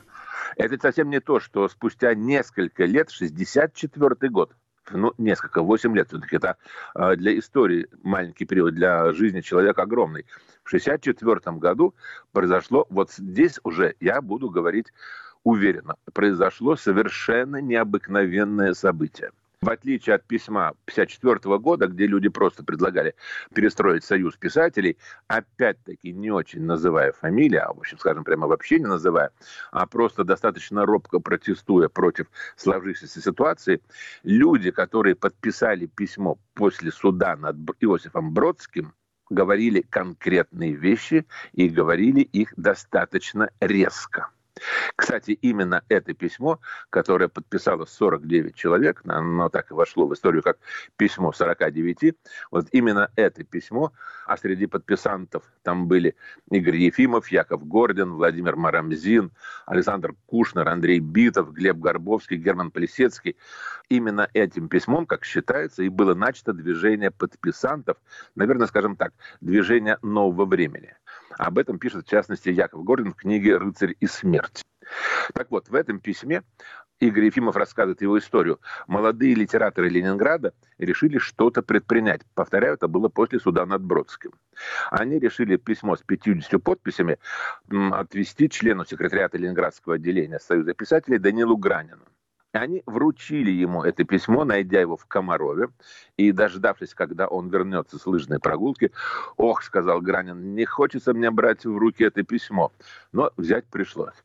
[0.55, 4.53] Это совсем не то, что спустя несколько лет, 64 год,
[4.89, 6.57] ну, несколько, 8 лет все-таки, это
[6.93, 10.25] а, для истории маленький период, для жизни человека огромный.
[10.63, 11.95] В 64 году
[12.31, 14.87] произошло, вот здесь уже я буду говорить
[15.43, 19.31] уверенно, произошло совершенно необыкновенное событие.
[19.61, 23.13] В отличие от письма 1954 года, где люди просто предлагали
[23.53, 24.97] перестроить союз писателей,
[25.27, 29.29] опять-таки не очень называя фамилии, а, в общем, скажем, прямо вообще не называя,
[29.71, 33.83] а просто достаточно робко протестуя против сложившейся ситуации,
[34.23, 38.95] люди, которые подписали письмо после суда над Иосифом Бродским,
[39.29, 44.31] говорили конкретные вещи и говорили их достаточно резко.
[44.95, 46.59] Кстати, именно это письмо,
[46.89, 50.57] которое подписало 49 человек, оно так и вошло в историю как
[50.97, 52.15] письмо 49,
[52.51, 53.91] вот именно это письмо,
[54.25, 56.15] а среди подписантов там были
[56.49, 59.31] Игорь Ефимов, Яков Гордин, Владимир Марамзин,
[59.65, 63.37] Александр Кушнер, Андрей Битов, Глеб Горбовский, Герман Плесецкий.
[63.89, 67.97] Именно этим письмом, как считается, и было начато движение подписантов,
[68.35, 70.95] наверное, скажем так, движение нового времени.
[71.37, 74.61] Об этом пишет, в частности, Яков Гордин в книге «Рыцарь и смерть».
[75.33, 76.43] Так вот, в этом письме
[76.99, 78.59] Игорь Ефимов рассказывает его историю.
[78.87, 82.21] Молодые литераторы Ленинграда решили что-то предпринять.
[82.35, 84.31] Повторяю, это было после суда над Бродским.
[84.91, 87.17] Они решили письмо с 50 подписями
[87.69, 92.05] отвести члену секретариата Ленинградского отделения Союза писателей Данилу Гранину.
[92.53, 95.69] Они вручили ему это письмо, найдя его в Комарове,
[96.17, 98.91] и дождавшись, когда он вернется с лыжной прогулки,
[99.37, 102.73] «Ох»,— сказал Гранин,— «не хочется мне брать в руки это письмо».
[103.13, 104.15] Но взять пришлось.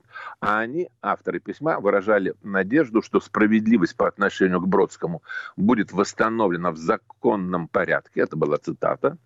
[0.41, 5.23] А они, авторы письма, выражали надежду, что справедливость по отношению к Бродскому
[5.57, 9.19] будет восстановлена в законном порядке, это была цитата,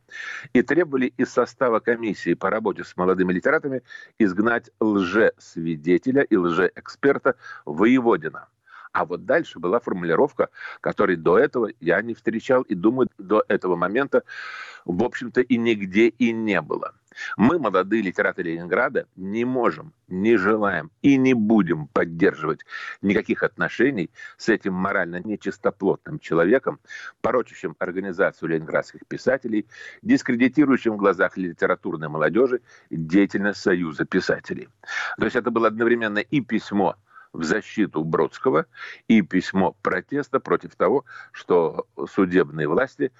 [0.53, 3.83] и требовали из состава комиссии по работе с молодыми литераторами
[4.19, 8.49] изгнать лжесвидетеля и лжеэксперта Воеводина–
[8.93, 10.49] а вот дальше была формулировка,
[10.80, 14.24] которой до этого я не встречал и думаю, до этого момента,
[14.84, 16.95] в общем-то, и нигде и не было.
[17.36, 22.61] Мы, молодые литераторы Ленинграда, не можем, не желаем и не будем поддерживать
[23.03, 26.78] никаких отношений с этим морально нечистоплотным человеком,
[27.20, 29.66] порочащим организацию ленинградских писателей,
[30.03, 32.61] дискредитирующим в глазах литературной молодежи
[32.91, 34.68] деятельность Союза писателей.
[35.18, 36.97] То есть это было одновременно и письмо
[37.33, 38.66] в защиту Бродского
[39.09, 43.12] и письмо протеста против того, что судебные власти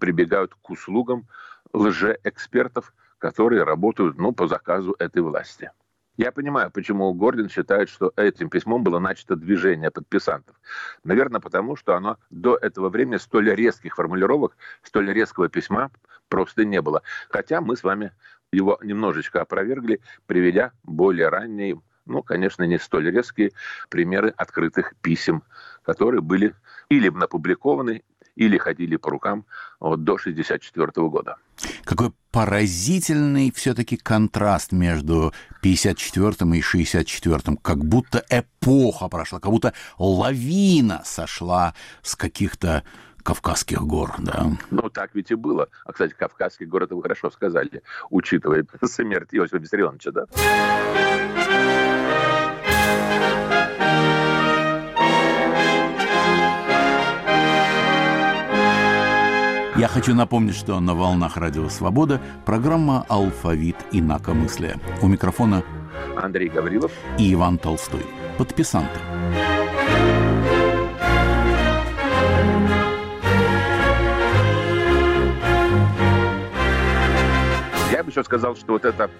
[0.00, 1.26] прибегают к услугам
[1.72, 5.70] лжеэкспертов, которые работают ну, по заказу этой власти.
[6.16, 10.54] Я понимаю, почему Гордин считает, что этим письмом было начато движение подписантов.
[11.02, 15.90] Наверное, потому что оно до этого времени столь резких формулировок, столь резкого письма
[16.28, 17.02] просто не было.
[17.30, 18.12] Хотя мы с вами
[18.52, 23.52] его немножечко опровергли, приведя более ранние ну, конечно, не столь резкие
[23.88, 25.42] примеры открытых писем,
[25.82, 26.54] которые были
[26.88, 28.02] или опубликованы,
[28.36, 29.46] или ходили по рукам
[29.80, 31.36] вот, до 1964 года.
[31.84, 35.32] Какой поразительный все-таки контраст между
[35.62, 42.82] 54 и 64 как будто эпоха прошла, как будто лавина сошла с каких-то
[43.22, 44.48] Кавказских гор, да.
[44.70, 45.68] Ну, так ведь и было.
[45.86, 51.33] А, кстати, Кавказский город вы хорошо сказали, учитывая смерть Иосифа Виссарионовича, да?
[59.84, 64.80] Я хочу напомнить, что на волнах Радио Свобода программа «Алфавит инакомыслия».
[65.02, 65.62] У микрофона
[66.16, 68.00] Андрей Гаврилов и Иван Толстой.
[68.38, 68.98] Подписанты.
[77.92, 79.10] Я бы еще сказал, что вот это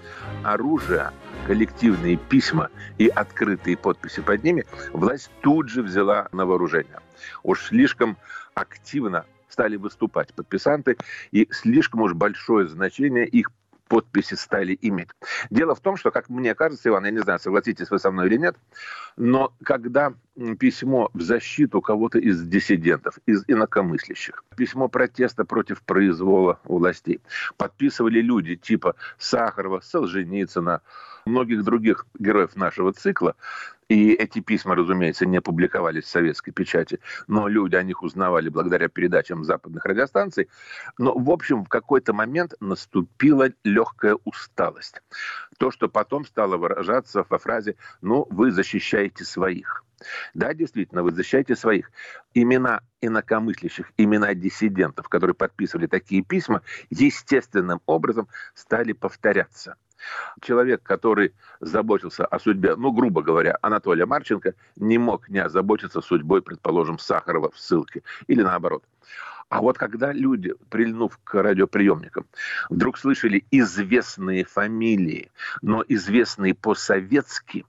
[0.42, 1.10] оружие,
[1.46, 7.00] коллективные письма и открытые подписи под ними, власть тут же взяла на вооружение.
[7.42, 8.16] Уж слишком
[8.54, 10.96] активно стали выступать подписанты,
[11.30, 13.50] и слишком уж большое значение их
[13.88, 15.10] подписи стали иметь.
[15.50, 18.26] Дело в том, что, как мне кажется, Иван, я не знаю, согласитесь вы со мной
[18.26, 18.56] или нет,
[19.16, 20.12] но когда
[20.58, 27.20] письмо в защиту кого-то из диссидентов, из инакомыслящих, письмо протеста против произвола властей,
[27.56, 30.80] подписывали люди типа Сахарова, Солженицына,
[31.24, 33.36] многих других героев нашего цикла,
[33.94, 38.88] и эти письма, разумеется, не публиковались в советской печати, но люди о них узнавали благодаря
[38.88, 40.48] передачам западных радиостанций.
[40.98, 45.00] Но, в общем, в какой-то момент наступила легкая усталость.
[45.58, 49.84] То, что потом стало выражаться во фразе «ну, вы защищаете своих».
[50.34, 51.92] Да, действительно, вы защищаете своих.
[52.34, 59.76] Имена инакомыслящих, имена диссидентов, которые подписывали такие письма, естественным образом стали повторяться
[60.40, 66.42] человек, который заботился о судьбе, ну, грубо говоря, Анатолия Марченко, не мог не озаботиться судьбой,
[66.42, 68.02] предположим, Сахарова в ссылке.
[68.26, 68.84] Или наоборот.
[69.48, 72.26] А вот когда люди, прильнув к радиоприемникам,
[72.70, 75.30] вдруг слышали известные фамилии,
[75.62, 77.64] но известные по-советски,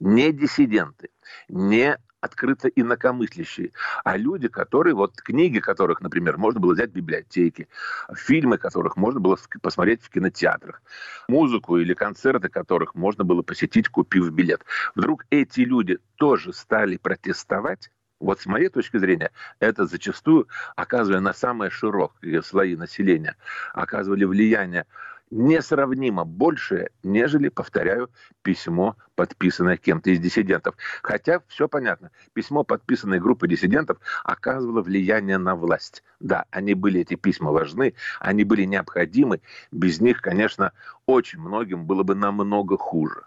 [0.00, 1.10] не диссиденты,
[1.48, 3.72] не открыто инакомыслящие,
[4.04, 7.68] а люди, которые, вот книги которых, например, можно было взять в библиотеке,
[8.14, 10.82] фильмы которых можно было посмотреть в кинотеатрах,
[11.28, 14.64] музыку или концерты которых можно было посетить, купив билет.
[14.94, 21.34] Вдруг эти люди тоже стали протестовать, вот с моей точки зрения, это зачастую, оказывая на
[21.34, 23.36] самые широкие слои населения,
[23.74, 24.86] оказывали влияние
[25.30, 28.10] несравнимо большее, нежели, повторяю,
[28.42, 30.76] письмо, подписанное кем-то из диссидентов.
[31.02, 32.10] Хотя все понятно.
[32.32, 36.02] Письмо, подписанное группой диссидентов, оказывало влияние на власть.
[36.20, 39.40] Да, они были, эти письма важны, они были необходимы.
[39.72, 40.72] Без них, конечно,
[41.06, 43.24] очень многим было бы намного хуже.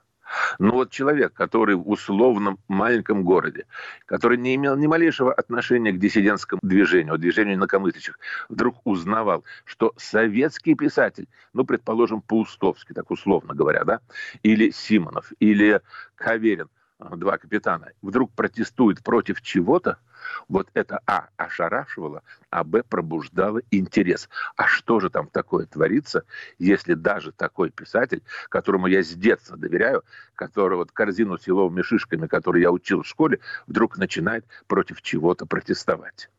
[0.59, 3.65] Но вот человек, который в условном маленьком городе,
[4.05, 8.19] который не имел ни малейшего отношения к диссидентскому движению, движению инакомыслящих,
[8.49, 13.99] вдруг узнавал, что советский писатель, ну, предположим, Паустовский, так условно говоря, да,
[14.43, 15.81] или Симонов, или
[16.15, 16.69] Каверин,
[16.99, 19.97] два капитана, вдруг протестует против чего-то,
[20.47, 24.29] вот это А ошарашивало, а Б пробуждало интерес.
[24.57, 26.23] А что же там такое творится,
[26.57, 30.03] если даже такой писатель, которому я с детства доверяю,
[30.35, 35.45] который вот корзину с еловыми шишками, который я учил в школе, вдруг начинает против чего-то
[35.45, 36.29] протестовать.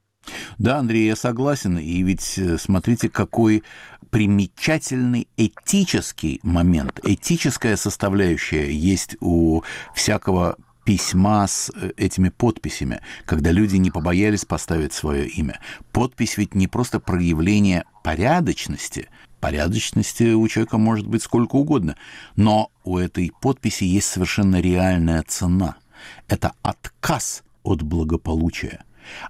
[0.59, 1.79] Да, Андрей, я согласен.
[1.79, 3.63] И ведь э, смотрите, какой
[4.11, 9.63] примечательный этический момент, этическая составляющая есть у
[9.95, 15.61] всякого письма с э, этими подписями, когда люди не побоялись поставить свое имя.
[15.93, 19.09] Подпись ведь не просто проявление порядочности,
[19.41, 21.97] порядочности у человека может быть сколько угодно,
[22.37, 25.77] но у этой подписи есть совершенно реальная цена.
[26.29, 28.85] Это отказ от благополучия,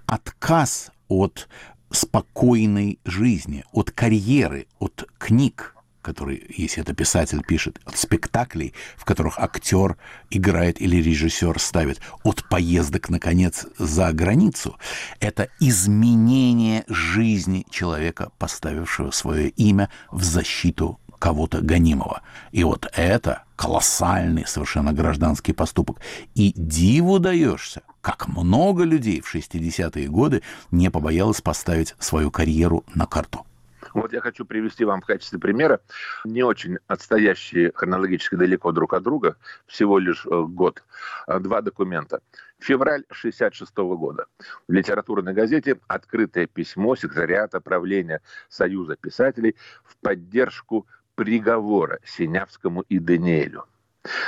[0.05, 1.47] отказ от
[1.91, 9.39] спокойной жизни, от карьеры, от книг, который, если это писатель пишет, от спектаклей, в которых
[9.39, 9.97] актер
[10.29, 14.77] играет или режиссер ставит, от поездок, наконец, за границу,
[15.19, 22.21] это изменение жизни человека, поставившего свое имя в защиту кого-то гонимого.
[22.51, 26.01] И вот это колоссальный совершенно гражданский поступок.
[26.33, 30.41] И диву даешься, как много людей в 60-е годы
[30.71, 33.45] не побоялось поставить свою карьеру на карту.
[33.93, 35.81] Вот я хочу привести вам в качестве примера
[36.23, 39.35] не очень отстоящие хронологически далеко друг от друга,
[39.65, 40.83] всего лишь э, год,
[41.27, 42.21] э, два документа.
[42.59, 44.25] Февраль 1966 года.
[44.67, 53.65] В литературной газете открытое письмо секретариата правления Союза писателей в поддержку приговора Синявскому и Даниэлю.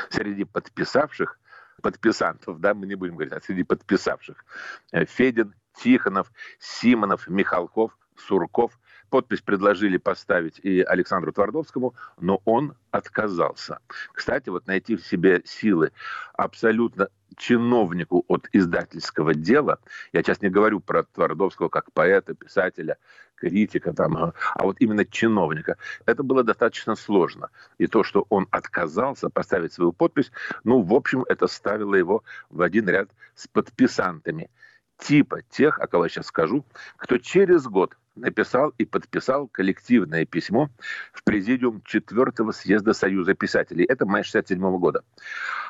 [0.10, 1.40] Среди подписавших
[1.84, 4.44] подписантов, да, мы не будем говорить, а среди подписавших.
[4.92, 8.80] Э, Федин, Тихонов, Симонов, Михалков, Сурков,
[9.14, 13.78] Подпись предложили поставить и Александру Твардовскому, но он отказался.
[14.12, 15.92] Кстати, вот найти в себе силы
[16.34, 19.78] абсолютно чиновнику от издательского дела,
[20.14, 22.98] я сейчас не говорю про Твардовского как поэта, писателя,
[23.36, 24.34] критика, там, а,
[24.64, 27.52] вот именно чиновника, это было достаточно сложно.
[27.78, 30.32] И то, что он отказался поставить свою подпись,
[30.64, 34.50] ну, в общем, это ставило его в один ряд с подписантами
[34.98, 36.66] типа тех, о кого я сейчас скажу,
[36.98, 40.70] кто через год написал и подписал коллективное письмо
[41.12, 43.86] в президиум 4 съезда Союза писателей.
[43.86, 45.04] Это май 67 года.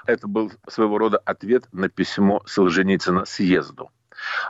[0.05, 3.89] Это был своего рода ответ на письмо Солженицына съезду.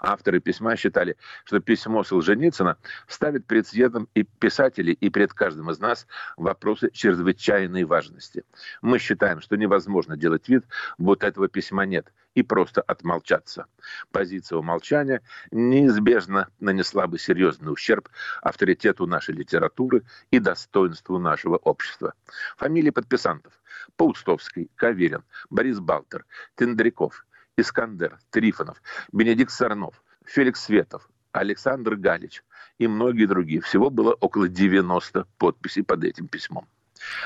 [0.02, 5.80] Авторы письма считали, что письмо Солженицына ставит перед съездом и писателей, и перед каждым из
[5.80, 6.08] нас
[6.38, 8.44] вопросы чрезвычайной важности.
[8.82, 10.66] Мы считаем, что невозможно делать вид,
[10.98, 13.66] будто этого письма нет, и просто отмолчаться.
[14.12, 15.22] Позиция умолчания
[15.52, 18.10] неизбежно нанесла бы серьезный ущерб
[18.42, 22.14] авторитету нашей литературы и достоинству нашего общества.
[22.58, 23.54] Фамилии подписантов.
[23.98, 27.26] Паустовский, Каверин, Борис Балтер, Тендряков,
[27.58, 28.82] Искандер, Трифонов,
[29.12, 32.44] Бенедикт Сарнов, Феликс Светов, Александр Галич
[32.80, 33.62] и многие другие.
[33.62, 36.68] Всего было около 90 подписей под этим письмом.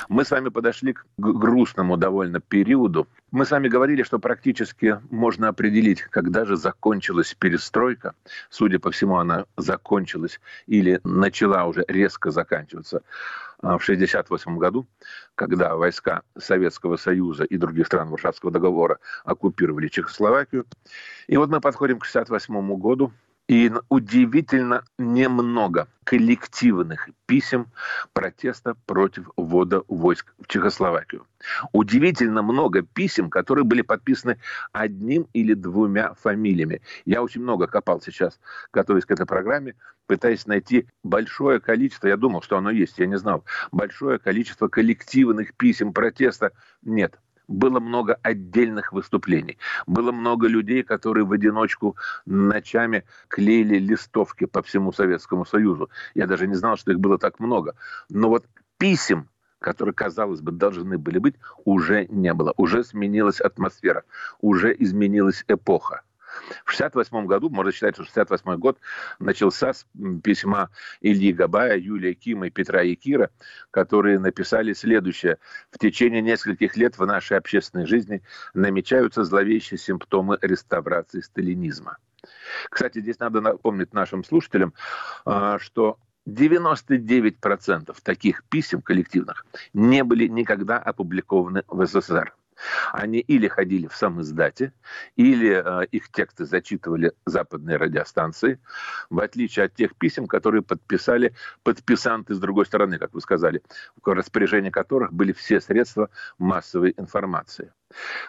[0.10, 3.08] Мы с вами подошли к грустному довольно периоду.
[3.32, 8.14] Мы с вами говорили, что практически можно определить, когда же закончилась перестройка.
[8.50, 13.04] Судя по всему, она закончилась или начала уже резко заканчиваться
[13.62, 14.88] в 1968 году,
[15.36, 20.66] когда войска Советского Союза и других стран Варшавского договора оккупировали Чехословакию.
[21.28, 23.12] И вот мы подходим к 1968 году,
[23.48, 27.68] и удивительно немного коллективных писем
[28.14, 31.26] протеста против ввода войск в Чехословакию.
[31.72, 34.38] Удивительно много писем, которые были подписаны
[34.72, 36.82] одним или двумя фамилиями.
[37.06, 38.40] Я очень много копал сейчас,
[38.74, 39.76] готовясь к этой программе,
[40.08, 45.54] пытаясь найти большое количество, я думал, что оно есть, я не знал, большое количество коллективных
[45.56, 46.52] писем протеста.
[46.82, 49.58] Нет, было много отдельных выступлений.
[49.86, 51.96] Было много людей, которые в одиночку
[52.26, 55.90] ночами клеили листовки по всему Советскому Союзу.
[56.16, 57.76] Я даже не знал, что их было так много.
[58.10, 58.46] Но вот
[58.78, 59.30] писем
[59.60, 61.36] которые, казалось бы, должны были быть,
[61.66, 62.54] уже не было.
[62.58, 64.04] Уже сменилась атмосфера,
[64.40, 66.04] уже изменилась эпоха.
[66.66, 68.78] В 1968 году, можно считать, что 1968 год
[69.20, 69.86] начался с
[70.24, 70.70] письма
[71.02, 73.30] Ильи Габая, Юлия Кима и Петра Якира,
[73.72, 75.38] которые написали следующее.
[75.72, 78.22] В течение нескольких лет в нашей общественной жизни
[78.54, 81.98] намечаются зловещие симптомы реставрации сталинизма.
[82.70, 84.74] Кстати, здесь надо напомнить нашим слушателям,
[85.26, 92.34] а, что 99% таких писем коллективных не были никогда опубликованы в СССР.
[92.92, 94.74] Они или ходили в сам издате,
[95.16, 98.60] или э, их тексты зачитывали западные радиостанции,
[99.10, 101.34] в отличие от тех писем, которые подписали
[101.64, 103.62] подписанты с другой стороны, как вы сказали,
[104.02, 107.72] в распоряжении которых были все средства массовой информации.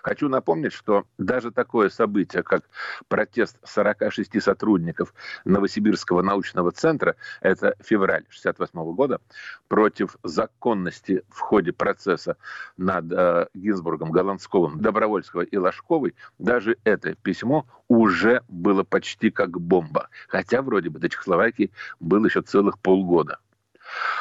[0.03, 2.65] Хочу напомнить, что даже такое событие, как
[3.09, 5.13] протест 46 сотрудников
[5.45, 9.21] Новосибирского научного центра, это февраль 1968 года,
[9.69, 12.37] против законности в ходе процесса
[12.77, 20.09] над э, Гинзбургом, Голландсковым, Добровольского и Ложковой, даже это письмо уже было почти как бомба.
[20.29, 23.39] Хотя вроде бы до Чехословакии было еще целых полгода.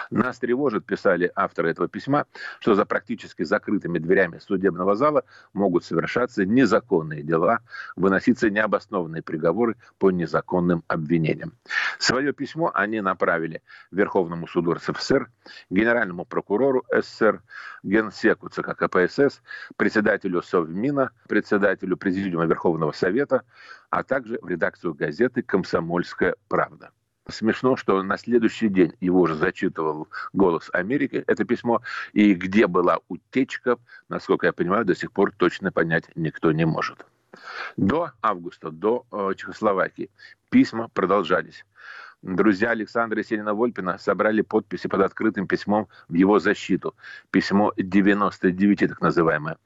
[0.10, 2.26] Нас тревожит, писали авторы этого письма,
[2.60, 7.60] что за практически закрытыми дверями судебного зала могут совершаться незаконные дела,
[7.96, 11.54] выноситься необоснованные приговоры по незаконным обвинениям.
[12.00, 13.62] Свое письмо они направили
[13.92, 15.30] Верховному суду РСФСР,
[15.70, 17.42] Генеральному прокурору СССР,
[17.84, 19.42] Генсеку ЦК КПСС,
[19.76, 23.44] председателю Совмина, председателю Президиума Верховного Совета,
[23.90, 26.92] а также в редакцию газеты «Комсомольская правда».
[27.30, 31.82] Смешно, что на следующий день его уже зачитывал «Голос Америки», это письмо,
[32.14, 37.06] и где была утечка, насколько я понимаю, до сих пор точно понять никто не может.
[37.76, 40.10] До августа, до э, Чехословакии
[40.50, 41.66] письма продолжались.
[42.24, 46.96] Друзья Александра Селина-Вольпина собрали подписи под открытым письмом в его защиту.
[47.30, 49.58] Письмо 99, так называемое.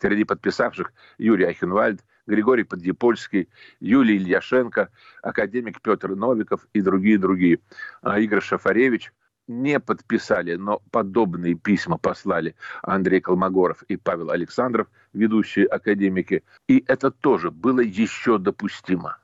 [0.00, 3.48] Среди подписавших Юрий Ахенвальд, Григорий Подъепольский,
[3.80, 4.90] Юлий Ильяшенко,
[5.22, 7.60] академик Петр Новиков и другие-другие.
[8.02, 9.12] А Игорь Шафаревич
[9.48, 16.44] не подписали, но подобные письма послали Андрей Колмогоров и Павел Александров, ведущие академики.
[16.68, 19.16] И это тоже было еще допустимо.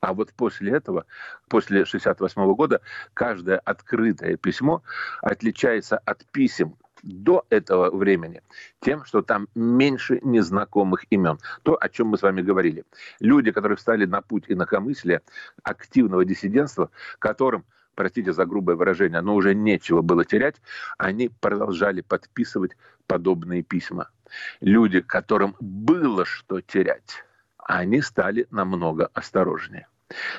[0.00, 1.04] А вот после этого,
[1.48, 2.80] после 1968 года,
[3.12, 4.82] каждое открытое письмо
[5.20, 6.76] отличается от писем,
[7.06, 8.42] до этого времени
[8.80, 11.38] тем, что там меньше незнакомых имен.
[11.62, 12.84] То, о чем мы с вами говорили.
[13.20, 15.22] Люди, которые встали на путь инакомыслия,
[15.62, 20.56] активного диссидентства, которым простите за грубое выражение, но уже нечего было терять,
[20.98, 22.72] они продолжали подписывать
[23.06, 24.10] подобные письма.
[24.60, 27.24] Люди, которым было что терять,
[27.56, 29.88] они стали намного осторожнее.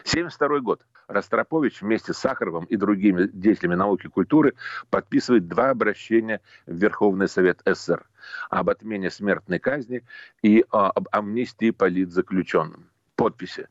[0.03, 0.82] 1972 год.
[1.08, 4.55] Ростропович вместе с Сахаровым и другими деятелями науки и культуры
[4.89, 8.05] подписывает два обращения в Верховный Совет СССР
[8.49, 10.03] об отмене смертной казни
[10.41, 12.89] и об амнистии политзаключенным.
[13.16, 13.68] Подписи.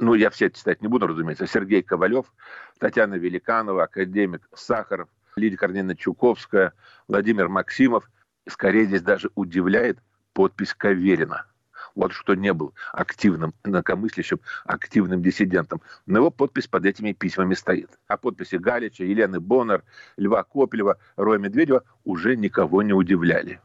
[0.00, 1.46] Ну, я все читать не буду, разумеется.
[1.46, 2.32] Сергей Ковалев,
[2.78, 6.72] Татьяна Великанова, академик Сахаров, Лидия Корнеевна Чуковская,
[7.06, 8.10] Владимир Максимов.
[8.48, 9.98] Скорее здесь даже удивляет
[10.32, 11.46] подпись Каверина–
[11.94, 15.80] вот что не был активным инакомыслящим, активным диссидентом.
[16.06, 17.90] Но его подпись под этими письмами стоит.
[18.08, 19.84] А подписи Галича, Елены Боннер,
[20.16, 23.60] Льва Копелева, Роя Медведева уже никого не удивляли.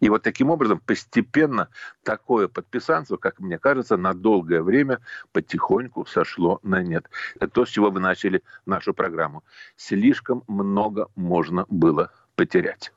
[0.00, 1.68] И вот таким образом постепенно
[2.02, 5.00] такое подписанство, как мне кажется, на долгое время
[5.32, 7.10] потихоньку сошло на нет.
[7.36, 9.44] Это то, с чего вы начали нашу программу.
[9.76, 12.92] Слишком много можно было потерять.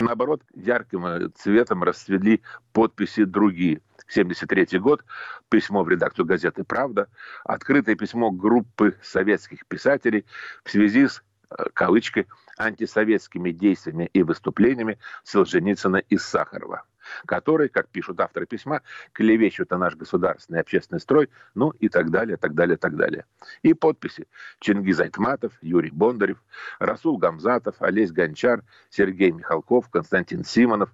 [0.00, 3.80] Наоборот, ярким э, цветом расцвели подписи другие.
[4.08, 5.04] 73 год,
[5.48, 7.08] письмо в редакцию газеты «Правда»,
[7.44, 10.24] открытое письмо группы советских писателей
[10.64, 12.26] в связи с, э, кавычкой,
[12.58, 16.84] антисоветскими действиями и выступлениями Солженицына и Сахарова
[17.26, 18.82] которые, как пишут авторы письма,
[19.12, 23.24] клевещут на наш государственный общественный строй, ну и так далее, так далее, так далее.
[23.62, 24.26] И подписи.
[24.60, 26.42] Чингиз Айтматов, Юрий Бондарев,
[26.78, 30.90] Расул Гамзатов, Олесь Гончар, Сергей Михалков, Константин Симонов,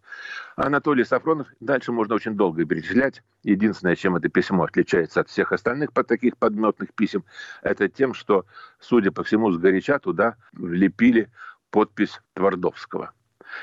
[0.56, 1.48] Анатолий Сафронов.
[1.60, 3.22] Дальше можно очень долго перечислять.
[3.42, 7.24] Единственное, чем это письмо отличается от всех остальных под таких подметных писем,
[7.62, 8.46] это тем, что,
[8.78, 11.30] судя по всему, сгоряча туда влепили
[11.70, 13.12] подпись Твардовского–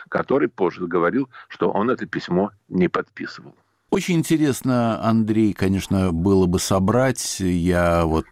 [0.09, 3.55] который позже говорил, что он это письмо не подписывал.
[3.89, 7.39] Очень интересно, Андрей, конечно, было бы собрать.
[7.39, 8.27] Я вот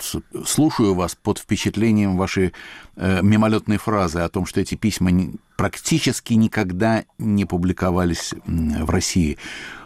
[0.46, 2.54] слушаю вас под впечатлением вашей
[2.96, 5.10] э, мимолетной фразы о том, что эти письма
[5.56, 9.40] практически никогда не публиковались в России.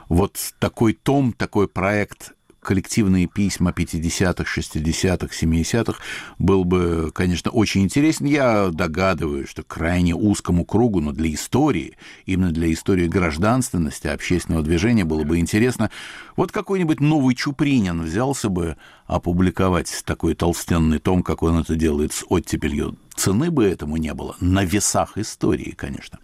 [0.09, 5.99] Вот такой том, такой проект коллективные письма 50-х, 60-х, 70-х
[6.37, 8.25] был бы, конечно, очень интересен.
[8.25, 15.05] Я догадываюсь, что крайне узкому кругу, но для истории, именно для истории гражданственности, общественного движения
[15.05, 15.89] было бы интересно.
[16.35, 22.23] Вот какой-нибудь новый Чупринин взялся бы опубликовать такой толстенный том, как он это делает с
[22.29, 22.95] оттепелью.
[23.13, 24.35] Цены бы этому не было.
[24.39, 26.19] На весах истории, конечно.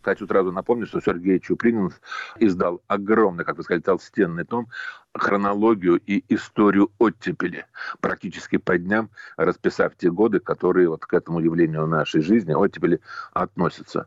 [0.00, 1.92] Хочу сразу напомнить, что Сергей Чупринин
[2.38, 4.68] издал огромный, как вы сказали, толстенный том
[5.14, 7.66] хронологию и историю оттепели,
[8.00, 13.00] практически по дням расписав те годы, которые вот к этому явлению нашей жизни, оттепели,
[13.32, 14.06] относятся.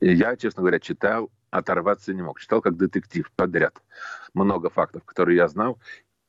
[0.00, 2.40] И я, честно говоря, читал, оторваться не мог.
[2.40, 3.82] Читал как детектив подряд.
[4.32, 5.78] Много фактов, которые я знал,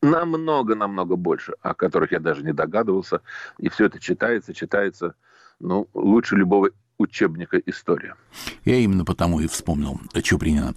[0.01, 3.21] намного-намного больше, о которых я даже не догадывался.
[3.57, 5.15] И все это читается, читается,
[5.59, 8.15] ну, лучше любого учебника история.
[8.63, 10.73] Я именно потому и вспомнил Чупринина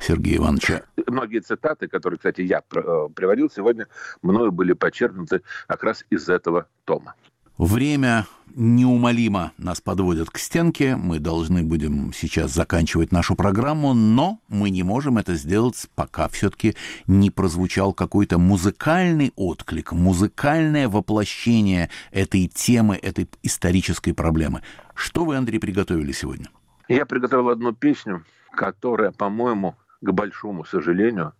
[0.00, 0.82] Сергея Ивановича.
[1.06, 3.86] Многие цитаты, которые, кстати, я э, приводил сегодня,
[4.22, 7.14] мною были подчеркнуты как раз из этого тома.
[7.58, 10.96] Время неумолимо нас подводит к стенке.
[10.96, 16.76] Мы должны будем сейчас заканчивать нашу программу, но мы не можем это сделать, пока все-таки
[17.06, 24.62] не прозвучал какой-то музыкальный отклик, музыкальное воплощение этой темы, этой исторической проблемы.
[24.94, 26.48] Что вы, Андрей, приготовили сегодня?
[26.88, 31.34] Я приготовил одну песню, которая, по-моему, к большому сожалению,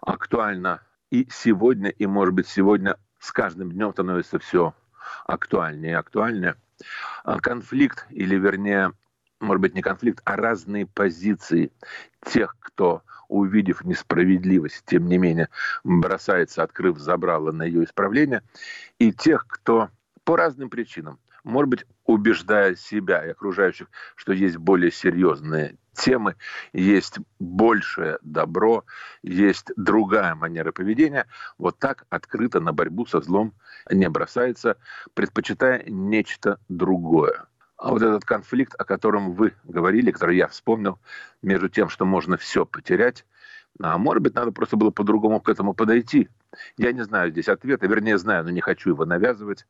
[0.00, 0.80] актуальна
[1.10, 4.74] и сегодня, и, может быть, сегодня с каждым днем становится все
[5.26, 6.56] актуальнее и актуальнее.
[7.24, 8.92] А конфликт, или вернее,
[9.40, 11.72] может быть, не конфликт, а разные позиции
[12.24, 15.48] тех, кто, увидев несправедливость, тем не менее,
[15.84, 18.42] бросается, открыв забрало на ее исправление,
[18.98, 19.90] и тех, кто
[20.24, 26.36] по разным причинам, может быть, убеждая себя и окружающих, что есть более серьезные темы,
[26.72, 28.84] есть большее добро,
[29.22, 31.26] есть другая манера поведения,
[31.58, 33.52] вот так открыто на борьбу со злом
[33.90, 34.76] не бросается,
[35.14, 37.46] предпочитая нечто другое.
[37.76, 40.98] А вот этот конфликт, о котором вы говорили, который я вспомнил,
[41.42, 43.24] между тем, что можно все потерять,
[43.80, 46.28] а может быть, надо просто было по-другому к этому подойти.
[46.76, 49.66] Я не знаю здесь ответа, вернее, знаю, но не хочу его навязывать.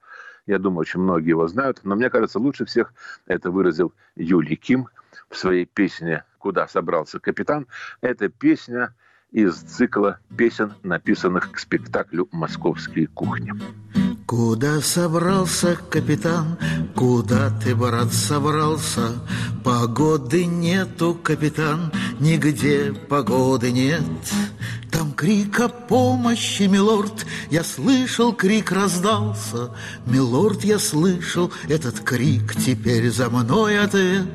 [0.46, 1.80] Я думаю, очень многие его знают.
[1.82, 2.94] Но мне кажется, лучше всех
[3.26, 4.88] это выразил Юлий Ким
[5.30, 7.66] в своей песне «Куда собрался капитан».
[8.00, 8.94] Эта песня
[9.30, 13.52] из цикла песен, написанных к спектаклю «Московские кухни».
[14.26, 16.58] Куда собрался капитан?
[16.94, 19.14] Куда ты, брат, собрался?
[19.64, 24.02] Погоды нету, капитан, нигде погоды нет.
[24.90, 29.74] Там крик о помощи, милорд, я слышал, крик раздался.
[30.04, 34.26] Милорд, я слышал этот крик, теперь за мной ответ.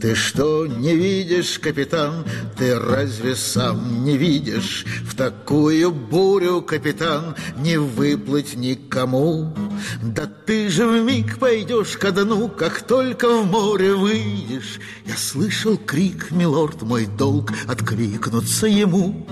[0.00, 2.24] Ты что, не видишь, капитан?
[2.56, 4.86] Ты разве сам не видишь?
[5.04, 9.54] В такую бурю, капитан, не выплыть никому.
[10.02, 14.80] Да ты же в миг пойдешь ко дну, как только в море выйдешь.
[15.04, 19.26] Я слышал крик, милорд, мой долг откликнуться ему.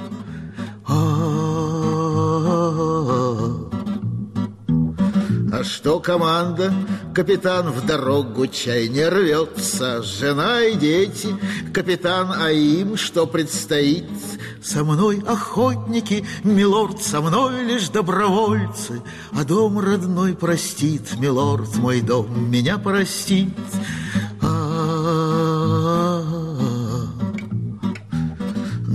[5.58, 6.72] А что команда?
[7.12, 11.34] Капитан в дорогу чай не рвется Жена и дети,
[11.74, 14.08] капитан, а им что предстоит?
[14.62, 19.02] Со мной охотники, милорд, со мной лишь добровольцы
[19.32, 23.48] А дом родной простит, милорд, мой дом меня простит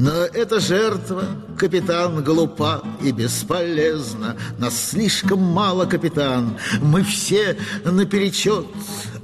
[0.04, 1.24] Но эта жертва,
[1.58, 4.36] капитан, глупа и бесполезна.
[4.58, 8.66] Нас слишком мало, капитан, мы все наперечет.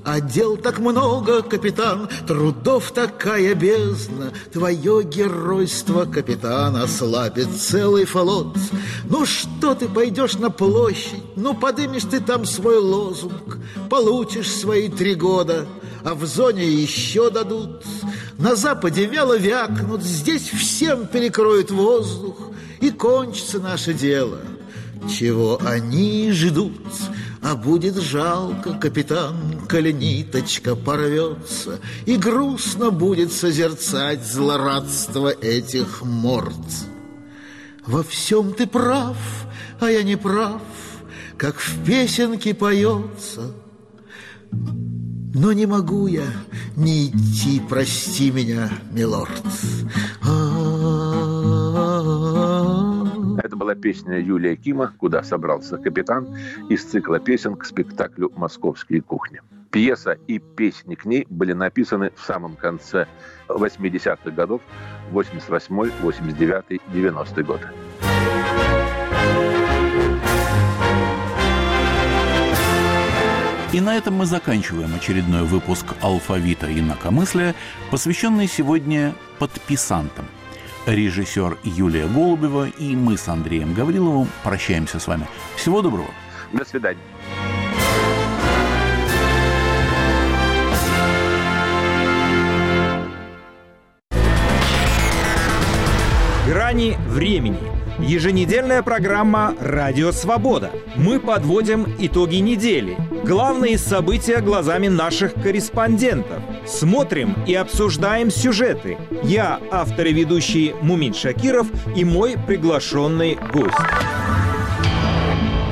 [0.06, 4.32] А дел так много, капитан, трудов такая бездна.
[4.52, 8.58] Твое геройство, капитан, ослабит целый флот.
[9.10, 15.16] Ну что ты пойдешь на площадь, ну подымешь ты там свой лозунг, получишь свои три
[15.16, 15.68] года,
[16.04, 17.84] а в зоне еще дадут.
[18.38, 22.38] На западе вяло вякнут, здесь всем перекроют воздух,
[22.80, 24.40] и кончится наше дело.
[25.10, 26.88] Чего они ждут,
[27.42, 29.36] а будет жалко, капитан,
[29.70, 36.56] коли ниточка порвется, и грустно будет созерцать злорадство этих морд.
[37.86, 39.18] Во всем ты прав,
[39.80, 40.62] а я не прав,
[41.38, 43.54] как в песенке поется–
[45.34, 46.26] Но не могу я
[46.76, 49.44] не идти, прости меня, милорд.
[53.44, 56.36] Это была песня Юлия Кима «Куда собрался капитан»
[56.70, 59.42] из цикла песен к спектаклю «Московские кухни».
[59.72, 63.08] Пьеса и песни к ней были написаны в самом конце
[63.48, 64.62] 80-х годов,
[65.12, 67.68] 88 89 90 годы.
[73.72, 77.54] И на этом мы заканчиваем очередной выпуск «Алфавита инакомыслия»,
[77.92, 80.26] посвященный сегодня подписантам.
[80.88, 85.28] Режиссер Юлия Голубева и мы с Андреем Гавриловым прощаемся с вами.
[85.56, 86.10] Всего доброго.
[86.52, 87.00] До свидания.
[96.70, 97.58] Грани времени.
[97.98, 100.70] Еженедельная программа «Радио Свобода».
[100.96, 102.96] Мы подводим итоги недели.
[103.26, 106.44] Главные события глазами наших корреспондентов.
[106.68, 109.00] Смотрим и обсуждаем сюжеты.
[109.24, 111.66] Я, автор и ведущий Мумин Шакиров
[111.96, 113.74] и мой приглашенный гость.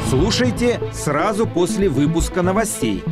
[0.10, 3.04] Слушайте сразу после выпуска новостей.